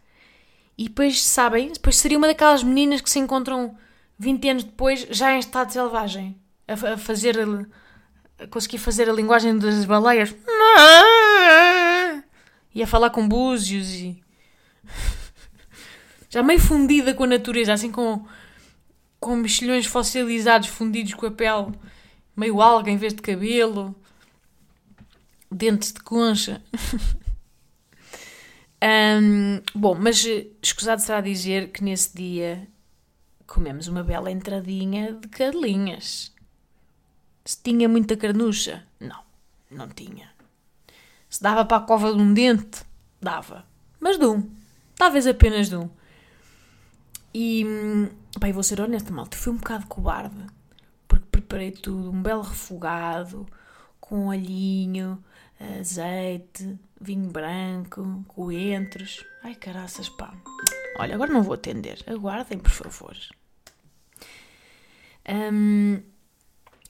E 0.78 0.88
depois, 0.88 1.22
sabem? 1.22 1.72
Depois 1.72 1.98
seria 1.98 2.18
uma 2.18 2.28
daquelas 2.28 2.64
meninas 2.64 3.02
que 3.02 3.10
se 3.10 3.20
encontram 3.20 3.78
20 4.18 4.50
anos 4.50 4.64
depois, 4.64 5.08
já 5.10 5.34
em 5.34 5.40
estado 5.40 5.72
selvagem, 5.72 6.40
a, 6.68 6.94
a 6.94 6.98
fazer. 6.98 7.36
a 8.40 8.48
conseguir 8.48 8.78
fazer 8.78 9.10
a 9.10 9.14
linguagem 9.14 9.58
das 9.58 9.86
baleias. 9.86 10.34
E 12.72 12.84
a 12.84 12.88
falar 12.88 13.10
com 13.10 13.28
búzios 13.28 13.90
e 13.90 14.24
já 16.30 16.44
meio 16.44 16.60
fundida 16.60 17.14
com 17.14 17.24
a 17.24 17.28
natureza, 17.28 17.74
assim 17.74 17.92
com, 17.92 18.26
com 19.20 19.36
mexilhões 19.36 19.88
fossilizados 19.88 20.70
fundidos 20.70 21.16
com 21.16 21.26
a 21.26 21.32
pele, 21.32 21.74
meio 22.36 22.62
alga 22.62 22.92
em 22.92 22.98
vez 22.98 23.14
de 23.14 23.22
cabelo, 23.22 23.96
dentes 25.52 25.92
de 25.92 26.02
concha. 26.02 26.62
um, 29.22 29.62
bom, 29.74 29.96
mas 29.96 30.24
escusado 30.62 31.02
será 31.02 31.20
dizer 31.20 31.72
que 31.72 31.84
nesse 31.84 32.16
dia 32.16 32.68
comemos 33.48 33.88
uma 33.88 34.04
bela 34.04 34.30
entradinha 34.30 35.14
de 35.14 35.28
cadelinhas. 35.28 36.32
Se 37.44 37.58
tinha 37.64 37.90
muita 37.90 38.16
carnucha? 38.16 38.86
Não, 39.00 39.24
não 39.72 39.90
tinha. 39.90 40.30
Se 41.28 41.42
dava 41.42 41.66
para 41.66 41.78
a 41.78 41.82
cova 41.82 42.14
de 42.14 42.20
um 42.20 42.32
dente? 42.32 42.84
Dava. 43.20 43.66
Mas 44.00 44.18
de 44.18 44.26
um. 44.26 44.48
Talvez 44.96 45.26
apenas 45.26 45.68
de 45.68 45.76
um. 45.76 45.90
E, 47.34 47.64
bem, 48.40 48.52
vou 48.52 48.64
ser 48.64 48.82
honesta, 48.82 49.12
malta, 49.12 49.38
fui 49.38 49.54
um 49.54 49.58
bocado 49.58 49.88
cobarde, 49.88 50.46
porque 51.08 51.26
preparei 51.32 51.72
tudo, 51.72 52.12
um 52.12 52.22
belo 52.22 52.42
refogado, 52.42 53.46
com 54.00 54.26
um 54.26 54.28
olhinho, 54.28 55.24
azeite, 55.80 56.80
vinho 57.00 57.30
branco, 57.30 58.24
coentros. 58.28 59.24
Ai, 59.44 59.56
caraças, 59.56 60.10
pá. 60.10 60.34
Olha, 60.98 61.16
agora 61.16 61.32
não 61.32 61.44
vou 61.44 61.54
atender. 61.54 62.04
Aguardem, 62.08 62.58
por 62.58 62.72
favor. 62.72 63.16
Hum, 65.28 66.02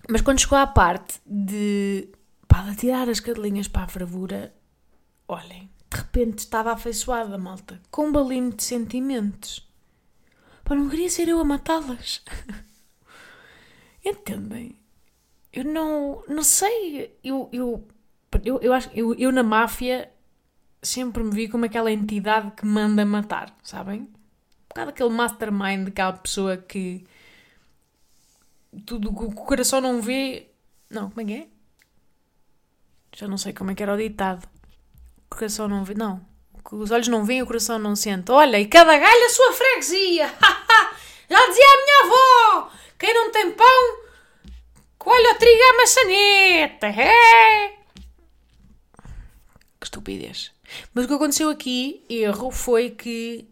mas 0.09 0.21
quando 0.21 0.39
chegou 0.39 0.57
à 0.57 0.65
parte 0.65 1.19
de, 1.25 2.09
pá, 2.47 2.61
de 2.61 2.75
tirar 2.75 3.09
as 3.09 3.19
cadelinhas 3.19 3.67
para 3.67 3.83
a 3.83 3.87
fervura, 3.87 4.53
olhem, 5.27 5.69
de 5.91 5.97
repente 5.97 6.39
estava 6.39 6.71
afeiçoada, 6.71 7.37
malta, 7.37 7.81
com 7.91 8.07
um 8.07 8.11
balinho 8.11 8.53
de 8.53 8.63
sentimentos. 8.63 9.68
Pá, 10.69 10.75
não 10.75 10.87
queria 10.87 11.09
ser 11.09 11.27
eu 11.27 11.39
a 11.39 11.43
matá-las. 11.43 12.23
Entendem? 14.05 14.79
Eu 15.51 15.63
não, 15.63 16.23
não 16.27 16.43
sei, 16.43 17.17
eu, 17.23 17.49
eu, 17.51 17.87
eu, 18.45 18.59
eu 18.61 18.71
acho 18.71 18.87
eu, 18.93 19.15
eu 19.15 19.31
na 19.31 19.41
máfia 19.41 20.13
sempre 20.79 21.23
me 21.23 21.31
vi 21.31 21.49
como 21.49 21.65
aquela 21.65 21.91
entidade 21.91 22.51
que 22.51 22.67
manda 22.67 23.03
matar, 23.03 23.57
sabem? 23.63 24.01
Um 24.01 24.07
bocado 24.69 24.91
aquele 24.91 25.09
mastermind, 25.09 25.87
aquela 25.87 26.13
pessoa 26.13 26.55
que 26.55 27.03
tudo 28.85 29.11
que 29.11 29.23
o 29.23 29.31
coração 29.31 29.81
não 29.81 29.99
vê. 30.03 30.51
Não, 30.87 31.09
como 31.09 31.21
é 31.21 31.25
que 31.25 31.33
é? 31.33 31.47
Já 33.15 33.27
não 33.27 33.39
sei 33.39 33.53
como 33.53 33.71
é 33.71 33.75
que 33.75 33.81
era 33.81 33.95
o 33.95 33.97
ditado. 33.97 34.47
O 35.25 35.35
coração 35.35 35.67
não 35.67 35.83
vê. 35.83 35.95
Não. 35.95 36.28
Os 36.71 36.91
olhos 36.91 37.07
não 37.07 37.25
veem, 37.25 37.41
o 37.41 37.47
coração 37.47 37.79
não 37.79 37.95
sente. 37.95 38.31
Olha, 38.31 38.59
e 38.59 38.67
cada 38.67 38.97
galho 38.97 39.25
a 39.25 39.29
sua 39.29 39.53
freguesia. 39.53 40.27
Já 41.29 41.47
dizia 41.47 41.65
a 41.65 41.77
minha 41.77 42.03
avó: 42.03 42.71
quem 42.97 43.13
não 43.13 43.31
tem 43.31 43.51
pão, 43.51 43.97
colhe 44.97 45.27
o 45.27 45.35
trigo 45.35 45.61
à 45.61 45.77
maçaneta. 45.77 46.87
Que 49.79 49.85
estupidez. 49.85 50.51
Mas 50.93 51.05
o 51.05 51.07
que 51.07 51.13
aconteceu 51.13 51.49
aqui, 51.49 52.03
erro, 52.09 52.51
foi 52.51 52.89
que. 52.89 53.47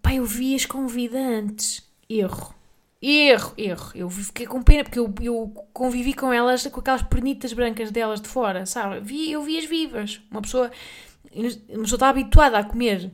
Pá, 0.00 0.14
eu 0.14 0.24
vi 0.24 0.54
as 0.54 0.66
com 0.66 0.86
vida 0.86 1.18
antes. 1.18 1.82
Erro. 2.08 2.54
Erro, 3.00 3.52
erro. 3.58 3.92
Eu 3.94 4.08
fiquei 4.08 4.46
com 4.46 4.62
pena 4.62 4.82
porque 4.82 4.98
eu, 4.98 5.14
eu 5.20 5.48
convivi 5.74 6.14
com 6.14 6.32
elas, 6.32 6.66
com 6.66 6.80
aquelas 6.80 7.02
pernitas 7.02 7.52
brancas 7.52 7.90
delas 7.90 8.20
de 8.20 8.28
fora, 8.28 8.64
sabe? 8.64 9.00
Vi, 9.00 9.30
eu 9.30 9.42
vi 9.42 9.58
as 9.58 9.66
vivas. 9.66 10.22
Uma 10.30 10.40
pessoa, 10.40 10.70
uma 11.34 11.82
pessoa 11.82 11.96
está 11.96 12.08
habituada 12.08 12.58
a 12.58 12.64
comer 12.64 13.10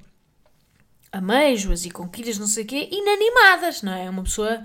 ameijoas 1.13 1.85
e 1.85 1.91
conquilhas, 1.91 2.39
não 2.39 2.47
sei 2.47 2.65
o 2.65 2.67
quê, 2.67 2.89
inanimadas, 2.91 3.83
não 3.83 3.93
é? 3.93 4.09
Uma 4.09 4.23
pessoa. 4.23 4.65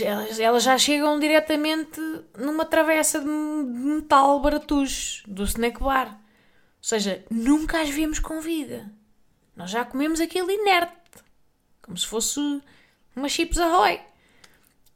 Elas, 0.00 0.38
elas 0.38 0.62
já 0.62 0.76
chegam 0.76 1.18
diretamente 1.18 2.00
numa 2.36 2.64
travessa 2.64 3.20
de 3.20 3.26
metal 3.26 4.40
baratus 4.40 5.22
do 5.26 5.44
snack 5.44 5.80
bar. 5.80 6.08
Ou 6.08 6.84
seja, 6.84 7.24
nunca 7.30 7.80
as 7.80 7.88
vemos 7.88 8.18
com 8.18 8.40
vida. 8.40 8.90
Nós 9.56 9.70
já 9.70 9.84
comemos 9.84 10.20
aquilo 10.20 10.50
inerte. 10.50 10.92
Como 11.82 11.96
se 11.96 12.06
fosse 12.06 12.40
uma 13.16 13.28
chips 13.28 13.58
ahoy. 13.58 14.00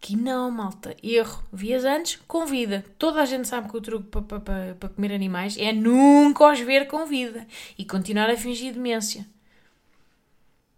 Que 0.03 0.17
não, 0.17 0.51
malta. 0.51 0.97
Erro. 1.01 1.45
Vias 1.53 1.85
antes, 1.85 2.17
com 2.27 2.45
vida. 2.45 2.85
Toda 2.99 3.23
a 3.23 3.25
gente 3.25 3.47
sabe 3.47 3.71
que 3.71 3.77
o 3.77 3.81
truque 3.81 4.09
para 4.09 4.21
pa, 4.21 4.41
pa, 4.41 4.53
pa 4.79 4.89
comer 4.89 5.13
animais 5.13 5.57
é 5.57 5.73
nunca 5.73 6.51
os 6.51 6.59
ver 6.59 6.89
com 6.89 7.07
vida. 7.07 7.47
E 7.79 7.85
continuar 7.85 8.29
a 8.29 8.37
fingir 8.37 8.75
demência. 8.75 9.25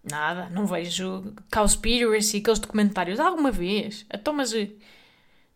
Nada. 0.05 0.51
Não 0.51 0.67
vejo 0.67 1.35
Cowspiracy, 1.51 2.37
aqueles 2.37 2.59
documentários 2.59 3.19
alguma 3.19 3.51
vez. 3.51 4.05
Então, 4.13 4.35
mas... 4.35 4.53
Eh, 4.53 4.69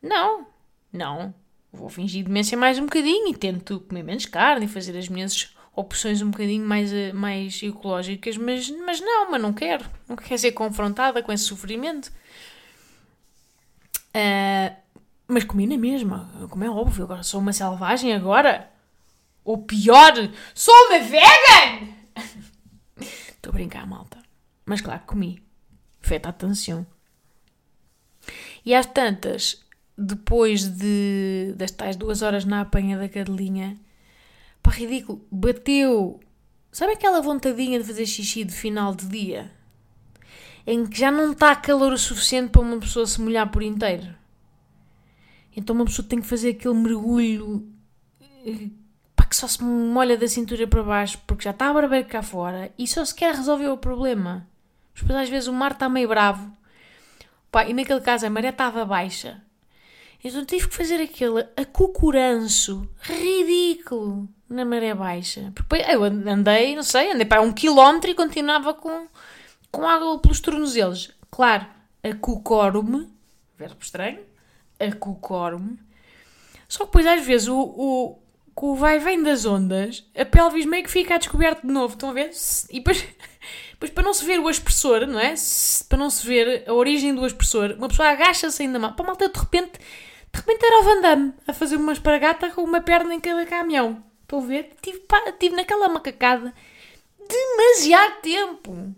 não. 0.00 0.46
Não. 0.90 1.34
Vou 1.70 1.90
fingir 1.90 2.24
demência 2.24 2.56
mais 2.56 2.78
um 2.78 2.86
bocadinho 2.86 3.28
e 3.28 3.36
tento 3.36 3.80
comer 3.80 4.02
menos 4.02 4.24
carne 4.24 4.64
e 4.64 4.68
fazer 4.68 4.96
as 4.96 5.10
minhas 5.10 5.54
opções 5.76 6.22
um 6.22 6.30
bocadinho 6.30 6.66
mais, 6.66 6.90
eh, 6.90 7.12
mais 7.12 7.62
ecológicas, 7.62 8.38
mas, 8.38 8.70
mas 8.70 8.98
não, 8.98 9.30
mas 9.30 9.42
não 9.42 9.52
quero. 9.52 9.84
Não 10.08 10.16
quero 10.16 10.38
ser 10.38 10.52
confrontada 10.52 11.22
com 11.22 11.30
esse 11.30 11.44
sofrimento. 11.44 12.10
Uh, 14.18 14.74
mas 15.28 15.44
comi 15.44 15.66
na 15.66 15.76
mesma, 15.76 16.28
como 16.50 16.64
é 16.64 16.70
óbvio. 16.70 17.04
Agora 17.04 17.22
sou 17.22 17.40
uma 17.40 17.52
selvagem 17.52 18.12
agora. 18.12 18.68
Ou 19.44 19.58
pior, 19.58 20.12
sou 20.54 20.74
uma 20.86 20.98
vegan! 20.98 21.94
Estou 22.98 23.50
a 23.50 23.52
brincar, 23.52 23.86
malta. 23.86 24.18
Mas 24.66 24.80
claro, 24.80 25.02
comi. 25.06 25.40
Feita 26.00 26.28
atenção. 26.30 26.86
E 28.64 28.74
às 28.74 28.86
tantas, 28.86 29.64
depois 29.96 30.68
de, 30.68 31.54
das 31.56 31.70
tais 31.70 31.96
duas 31.96 32.22
horas 32.22 32.44
na 32.44 32.62
apanha 32.62 32.98
da 32.98 33.08
cadelinha, 33.08 33.76
pá, 34.62 34.70
ridículo, 34.70 35.24
bateu. 35.30 36.20
Sabe 36.72 36.92
aquela 36.92 37.20
vontadinha 37.20 37.78
de 37.78 37.84
fazer 37.84 38.06
xixi 38.06 38.44
de 38.44 38.52
final 38.52 38.94
de 38.94 39.06
dia? 39.06 39.50
Em 40.70 40.84
que 40.84 41.00
já 41.00 41.10
não 41.10 41.32
está 41.32 41.56
calor 41.56 41.94
o 41.94 41.98
suficiente 41.98 42.50
para 42.50 42.60
uma 42.60 42.78
pessoa 42.78 43.06
se 43.06 43.18
molhar 43.18 43.50
por 43.50 43.62
inteiro. 43.62 44.14
Então 45.56 45.74
uma 45.74 45.86
pessoa 45.86 46.06
tem 46.06 46.20
que 46.20 46.26
fazer 46.26 46.50
aquele 46.50 46.74
mergulho 46.74 47.66
eh, 48.20 48.68
pá, 49.16 49.24
que 49.24 49.34
só 49.34 49.48
se 49.48 49.64
molha 49.64 50.14
da 50.18 50.28
cintura 50.28 50.66
para 50.66 50.82
baixo 50.82 51.18
porque 51.26 51.44
já 51.44 51.52
está 51.52 51.70
a 51.70 51.72
barbeiro 51.72 52.06
cá 52.06 52.22
fora 52.22 52.70
e 52.78 52.86
só 52.86 53.02
se 53.02 53.14
quer 53.14 53.34
resolver 53.34 53.68
o 53.68 53.78
problema. 53.78 54.46
Mas 54.92 55.02
depois 55.02 55.22
às 55.22 55.30
vezes 55.30 55.48
o 55.48 55.54
mar 55.54 55.72
está 55.72 55.88
meio 55.88 56.06
bravo 56.06 56.52
pá, 57.50 57.64
e 57.64 57.72
naquele 57.72 58.02
caso 58.02 58.26
a 58.26 58.30
maré 58.30 58.50
estava 58.50 58.84
baixa. 58.84 59.42
Então 60.22 60.44
tive 60.44 60.68
que 60.68 60.76
fazer 60.76 61.00
aquele 61.00 61.46
acucuranço 61.56 62.86
ridículo 63.00 64.28
na 64.50 64.66
maré 64.66 64.94
baixa. 64.94 65.50
Porque 65.54 65.76
eu 65.76 66.04
andei, 66.04 66.76
não 66.76 66.82
sei, 66.82 67.12
andei 67.12 67.24
para 67.24 67.40
um 67.40 67.54
quilómetro 67.54 68.10
e 68.10 68.14
continuava 68.14 68.74
com 68.74 69.06
com 69.70 69.86
água 69.86 70.18
pelos 70.18 70.40
tornozelos. 70.40 71.10
Claro, 71.30 71.66
acucoro-me, 72.02 73.08
verbo 73.56 73.80
estranho, 73.80 74.20
acucoro-me. 74.78 75.78
Só 76.68 76.80
que 76.80 76.86
depois 76.86 77.06
às 77.06 77.24
vezes 77.24 77.48
o, 77.48 77.58
o, 77.58 78.18
com 78.54 78.72
o 78.72 78.74
vai 78.74 78.98
vem 78.98 79.22
das 79.22 79.44
ondas, 79.44 80.04
a 80.16 80.24
pelvis 80.24 80.66
meio 80.66 80.84
que 80.84 80.90
fica 80.90 81.14
a 81.14 81.18
descoberto 81.18 81.66
de 81.66 81.72
novo, 81.72 81.94
estão 81.94 82.10
a 82.10 82.12
ver? 82.12 82.30
E 82.70 82.78
depois, 82.78 83.04
depois 83.72 83.90
para 83.90 84.04
não 84.04 84.14
se 84.14 84.24
ver 84.24 84.38
o 84.40 84.50
expressor, 84.50 85.06
não 85.06 85.18
é? 85.18 85.34
Para 85.88 85.98
não 85.98 86.10
se 86.10 86.26
ver 86.26 86.68
a 86.68 86.72
origem 86.72 87.14
do 87.14 87.26
expressor, 87.26 87.74
uma 87.78 87.88
pessoa 87.88 88.08
agacha-se 88.08 88.62
ainda 88.62 88.78
mais. 88.78 88.94
Para 88.94 89.06
malta 89.06 89.28
de 89.28 89.38
repente, 89.38 89.78
de 89.78 90.40
repente 90.40 90.64
era 90.64 90.80
o 90.80 90.84
Van 90.84 91.00
Damme 91.00 91.34
a 91.46 91.52
fazer 91.52 91.76
uma 91.76 91.92
espargata 91.92 92.50
com 92.50 92.62
uma 92.62 92.80
perna 92.80 93.14
em 93.14 93.20
cada 93.20 93.46
caminhão. 93.46 94.02
Estão 94.22 94.40
a 94.40 94.46
ver? 94.46 94.70
Tive, 94.82 95.02
tive 95.38 95.56
naquela 95.56 95.88
macacada 95.88 96.52
demasiado 97.28 98.20
tempo 98.20 98.94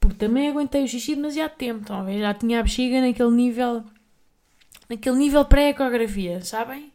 porque 0.00 0.16
também 0.16 0.48
aguentei 0.48 0.82
o 0.82 0.88
xixi 0.88 1.14
demasiado 1.14 1.56
tempo, 1.56 1.84
talvez 1.84 2.20
já 2.20 2.34
tinha 2.34 2.58
a 2.58 2.62
bexiga 2.62 3.00
naquele 3.00 3.30
nível, 3.30 3.84
naquele 4.88 5.16
nível 5.16 5.44
pré-ecografia, 5.44 6.42
sabem? 6.42 6.92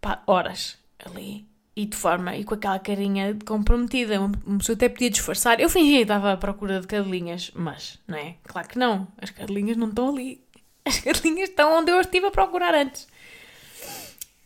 Pá, 0.00 0.22
horas 0.26 0.76
ali 0.98 1.46
e 1.76 1.86
de 1.86 1.96
forma, 1.96 2.36
e 2.36 2.44
com 2.44 2.54
aquela 2.54 2.78
carinha 2.78 3.36
comprometida, 3.44 4.20
uma 4.20 4.58
pessoa 4.58 4.76
até 4.76 4.88
podia 4.88 5.10
disfarçar. 5.10 5.60
Eu 5.60 5.68
fingia 5.68 5.96
que 5.96 6.02
estava 6.02 6.32
à 6.32 6.36
procura 6.36 6.80
de 6.80 6.86
cadelinhas, 6.86 7.50
mas, 7.54 7.98
não 8.06 8.16
é? 8.16 8.36
Claro 8.44 8.68
que 8.68 8.78
não, 8.78 9.08
as 9.18 9.30
cadelinhas 9.30 9.76
não 9.76 9.88
estão 9.88 10.10
ali. 10.10 10.42
As 10.86 11.00
cadelinhas 11.00 11.48
estão 11.48 11.78
onde 11.78 11.90
eu 11.90 11.98
estive 11.98 12.26
a 12.26 12.30
procurar 12.30 12.74
antes. 12.74 13.08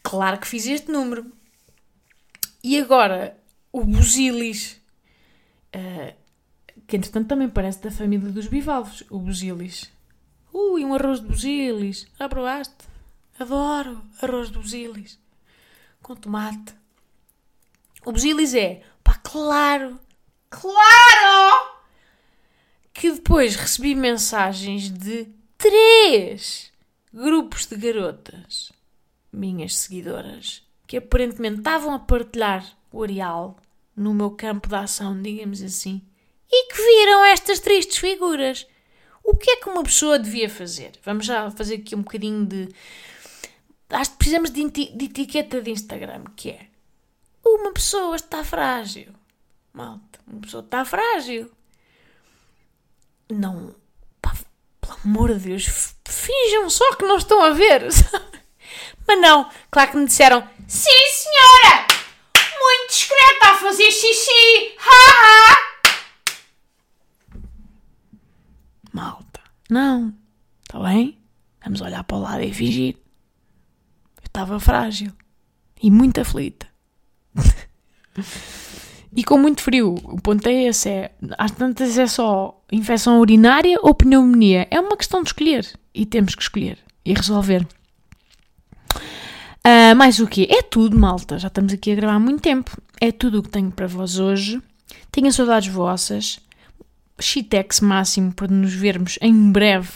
Claro 0.05 0.39
que 0.39 0.47
fiz 0.47 0.67
este 0.69 0.89
número. 0.89 1.27
E 2.63 2.79
agora, 2.79 3.37
o 3.73 3.85
busilis. 3.85 4.81
Uh, 5.75 6.15
que 6.89 6.97
entretanto 6.97 7.29
também 7.29 7.51
parece 7.51 7.83
da 7.83 7.91
família 7.91 8.31
dos 8.31 8.47
bivalves, 8.47 9.05
o 9.11 9.19
busilis. 9.19 9.93
Ui, 10.51 10.83
um 10.87 10.95
arroz 10.95 11.21
de 11.21 11.27
busilis. 11.27 12.07
Já 12.19 12.27
provaste? 12.31 12.87
Adoro 13.39 14.03
arroz 14.23 14.51
de 14.51 14.59
busilis. 14.59 15.21
Com 16.03 16.17
tomate. 16.17 16.75
O 18.07 18.11
busilis 18.11 18.55
é, 18.55 18.83
pá, 19.05 19.21
claro, 19.23 20.01
claro, 20.49 21.77
que 22.95 23.13
depois 23.13 23.55
recebi 23.55 23.95
mensagens 23.95 24.89
de 24.89 25.29
três 25.59 26.73
grupos 27.13 27.67
de 27.67 27.77
garotas, 27.77 28.73
minhas 29.31 29.77
seguidoras, 29.77 30.67
que 30.87 30.97
aparentemente 30.97 31.59
estavam 31.59 31.93
a 31.93 31.99
partilhar 31.99 32.65
o 32.91 33.03
areal 33.03 33.59
no 33.95 34.15
meu 34.15 34.31
campo 34.31 34.71
de 34.71 34.77
ação, 34.77 35.21
digamos 35.21 35.61
assim, 35.61 36.08
e 36.51 36.73
que 36.73 36.83
viram 36.83 37.25
estas 37.25 37.61
tristes 37.61 37.99
figuras. 37.99 38.67
O 39.23 39.37
que 39.37 39.51
é 39.51 39.57
que 39.57 39.69
uma 39.69 39.83
pessoa 39.83 40.19
devia 40.19 40.49
fazer? 40.49 40.93
Vamos 41.05 41.27
já 41.27 41.51
fazer 41.51 41.77
aqui 41.77 41.95
um 41.95 42.03
bocadinho 42.03 42.47
de. 42.47 42.69
Acho 43.91 44.13
que 44.13 44.17
precisamos 44.17 44.51
de, 44.51 44.69
de 44.71 45.05
etiqueta 45.05 45.61
de 45.61 45.71
Instagram, 45.71 46.25
que 46.37 46.51
é 46.51 46.67
uma 47.45 47.73
pessoa 47.73 48.17
está 48.17 48.43
frágil. 48.45 49.13
Malta, 49.73 50.19
uma 50.27 50.41
pessoa 50.41 50.63
está 50.63 50.85
frágil. 50.85 51.51
Não. 53.31 53.75
Pá, 54.23 54.35
pelo 54.81 54.97
amor 55.05 55.35
de 55.35 55.49
Deus, 55.51 55.95
finjam 56.07 56.71
só 56.71 56.95
que 56.95 57.05
não 57.05 57.19
estão 57.19 57.43
a 57.43 57.51
ver. 57.51 57.83
Mas 59.07 59.21
não, 59.21 59.51
claro 59.71 59.91
que 59.91 59.97
me 59.97 60.07
disseram 60.07 60.47
Sim, 60.67 60.91
senhora! 61.13 61.87
Muito 62.61 62.91
discreta 62.91 63.47
a 63.47 63.55
fazer 63.57 63.91
xixi! 63.91 64.77
Ha, 64.79 65.53
ha! 65.55 65.68
Malta, 68.99 69.41
não. 69.71 70.13
Está 70.65 70.81
bem? 70.81 71.17
Vamos 71.63 71.81
olhar 71.81 72.03
para 72.03 72.17
o 72.17 72.21
lado 72.21 72.43
e 72.43 72.53
fingir. 72.53 72.97
Eu 74.17 74.27
estava 74.27 74.59
frágil. 74.59 75.13
E 75.81 75.89
muito 75.89 76.21
aflita. 76.21 76.67
e 79.15 79.23
com 79.23 79.39
muito 79.39 79.63
frio. 79.63 79.95
O 80.03 80.21
ponto 80.21 80.45
é 80.49 80.65
esse. 80.65 80.89
É, 80.89 81.13
às 81.39 81.53
tantas 81.53 81.97
é 81.97 82.09
só 82.09 82.61
infecção 82.73 83.21
urinária 83.21 83.79
ou 83.83 83.95
pneumonia. 83.95 84.67
É 84.69 84.81
uma 84.81 84.97
questão 84.97 85.23
de 85.23 85.29
escolher. 85.29 85.65
E 85.95 86.05
temos 86.05 86.35
que 86.35 86.43
escolher. 86.43 86.79
E 87.05 87.15
resolver. 87.15 87.65
Uh, 89.65 89.95
mais 89.97 90.19
o 90.19 90.27
quê? 90.27 90.49
É 90.51 90.61
tudo, 90.61 90.99
malta. 90.99 91.39
Já 91.39 91.47
estamos 91.47 91.73
aqui 91.73 91.93
a 91.93 91.95
gravar 91.95 92.15
há 92.15 92.19
muito 92.19 92.43
tempo. 92.43 92.77
É 93.01 93.13
tudo 93.13 93.39
o 93.39 93.43
que 93.45 93.49
tenho 93.49 93.71
para 93.71 93.87
vós 93.87 94.19
hoje. 94.19 94.61
Tenho 95.13 95.33
saudades 95.33 95.73
vossas. 95.73 96.41
Chitex 97.21 97.81
máximo 97.81 98.33
para 98.33 98.49
nos 98.49 98.73
vermos 98.73 99.19
em 99.21 99.51
breve 99.51 99.91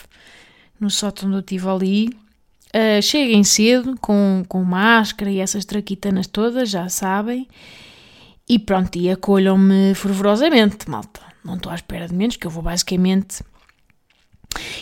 no 0.79 0.91
sótão 0.91 1.31
do 1.31 1.43
Tivoli. 1.43 2.09
Uh, 2.75 3.03
cheguem 3.03 3.45
cedo 3.45 3.97
com, 4.01 4.45
com 4.49 4.65
máscara 4.65 5.31
e 5.31 5.39
essas 5.39 5.65
traquitanas 5.65 6.27
todas, 6.27 6.71
já 6.71 6.89
sabem. 6.89 7.47
E 8.49 8.59
pronto, 8.59 8.97
e 8.97 9.11
acolham-me 9.11 9.95
fervorosamente, 9.95 10.91
malta. 10.91 11.21
Não 11.45 11.55
estou 11.55 11.71
à 11.71 11.75
espera 11.75 12.09
de 12.09 12.15
menos, 12.15 12.37
que 12.37 12.47
eu 12.47 12.51
vou 12.51 12.63
basicamente. 12.63 13.43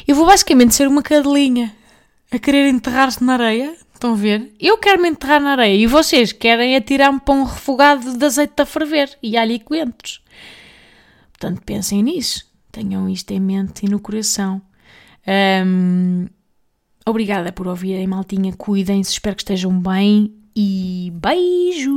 Eu 0.06 0.16
vou 0.16 0.26
basicamente 0.26 0.74
ser 0.74 0.88
uma 0.88 1.02
cadelinha 1.02 1.74
a 2.30 2.38
querer 2.38 2.68
enterrar-se 2.68 3.22
na 3.22 3.34
areia. 3.34 3.76
Estão 3.92 4.12
a 4.12 4.16
ver? 4.16 4.54
Eu 4.58 4.78
quero 4.78 5.02
me 5.02 5.08
enterrar 5.08 5.40
na 5.40 5.52
areia 5.52 5.76
e 5.76 5.86
vocês 5.86 6.32
querem 6.32 6.74
atirar-me 6.74 7.20
para 7.20 7.34
um 7.34 7.44
refogado 7.44 8.16
de 8.16 8.24
azeite 8.24 8.62
a 8.62 8.66
ferver 8.66 9.16
e 9.22 9.36
alho 9.36 9.52
e 9.52 9.58
coentros. 9.58 10.22
Portanto, 11.40 11.62
pensem 11.64 12.02
nisso. 12.02 12.46
Tenham 12.70 13.08
isto 13.08 13.30
em 13.30 13.40
mente 13.40 13.86
e 13.86 13.88
no 13.88 13.98
coração. 13.98 14.60
Um, 15.66 16.26
obrigada 17.06 17.50
por 17.50 17.66
ouvirem, 17.66 18.06
maltinha. 18.06 18.52
Cuidem-se, 18.52 19.12
espero 19.12 19.34
que 19.34 19.42
estejam 19.42 19.80
bem 19.80 20.34
e 20.54 21.10
beijos! 21.14 21.88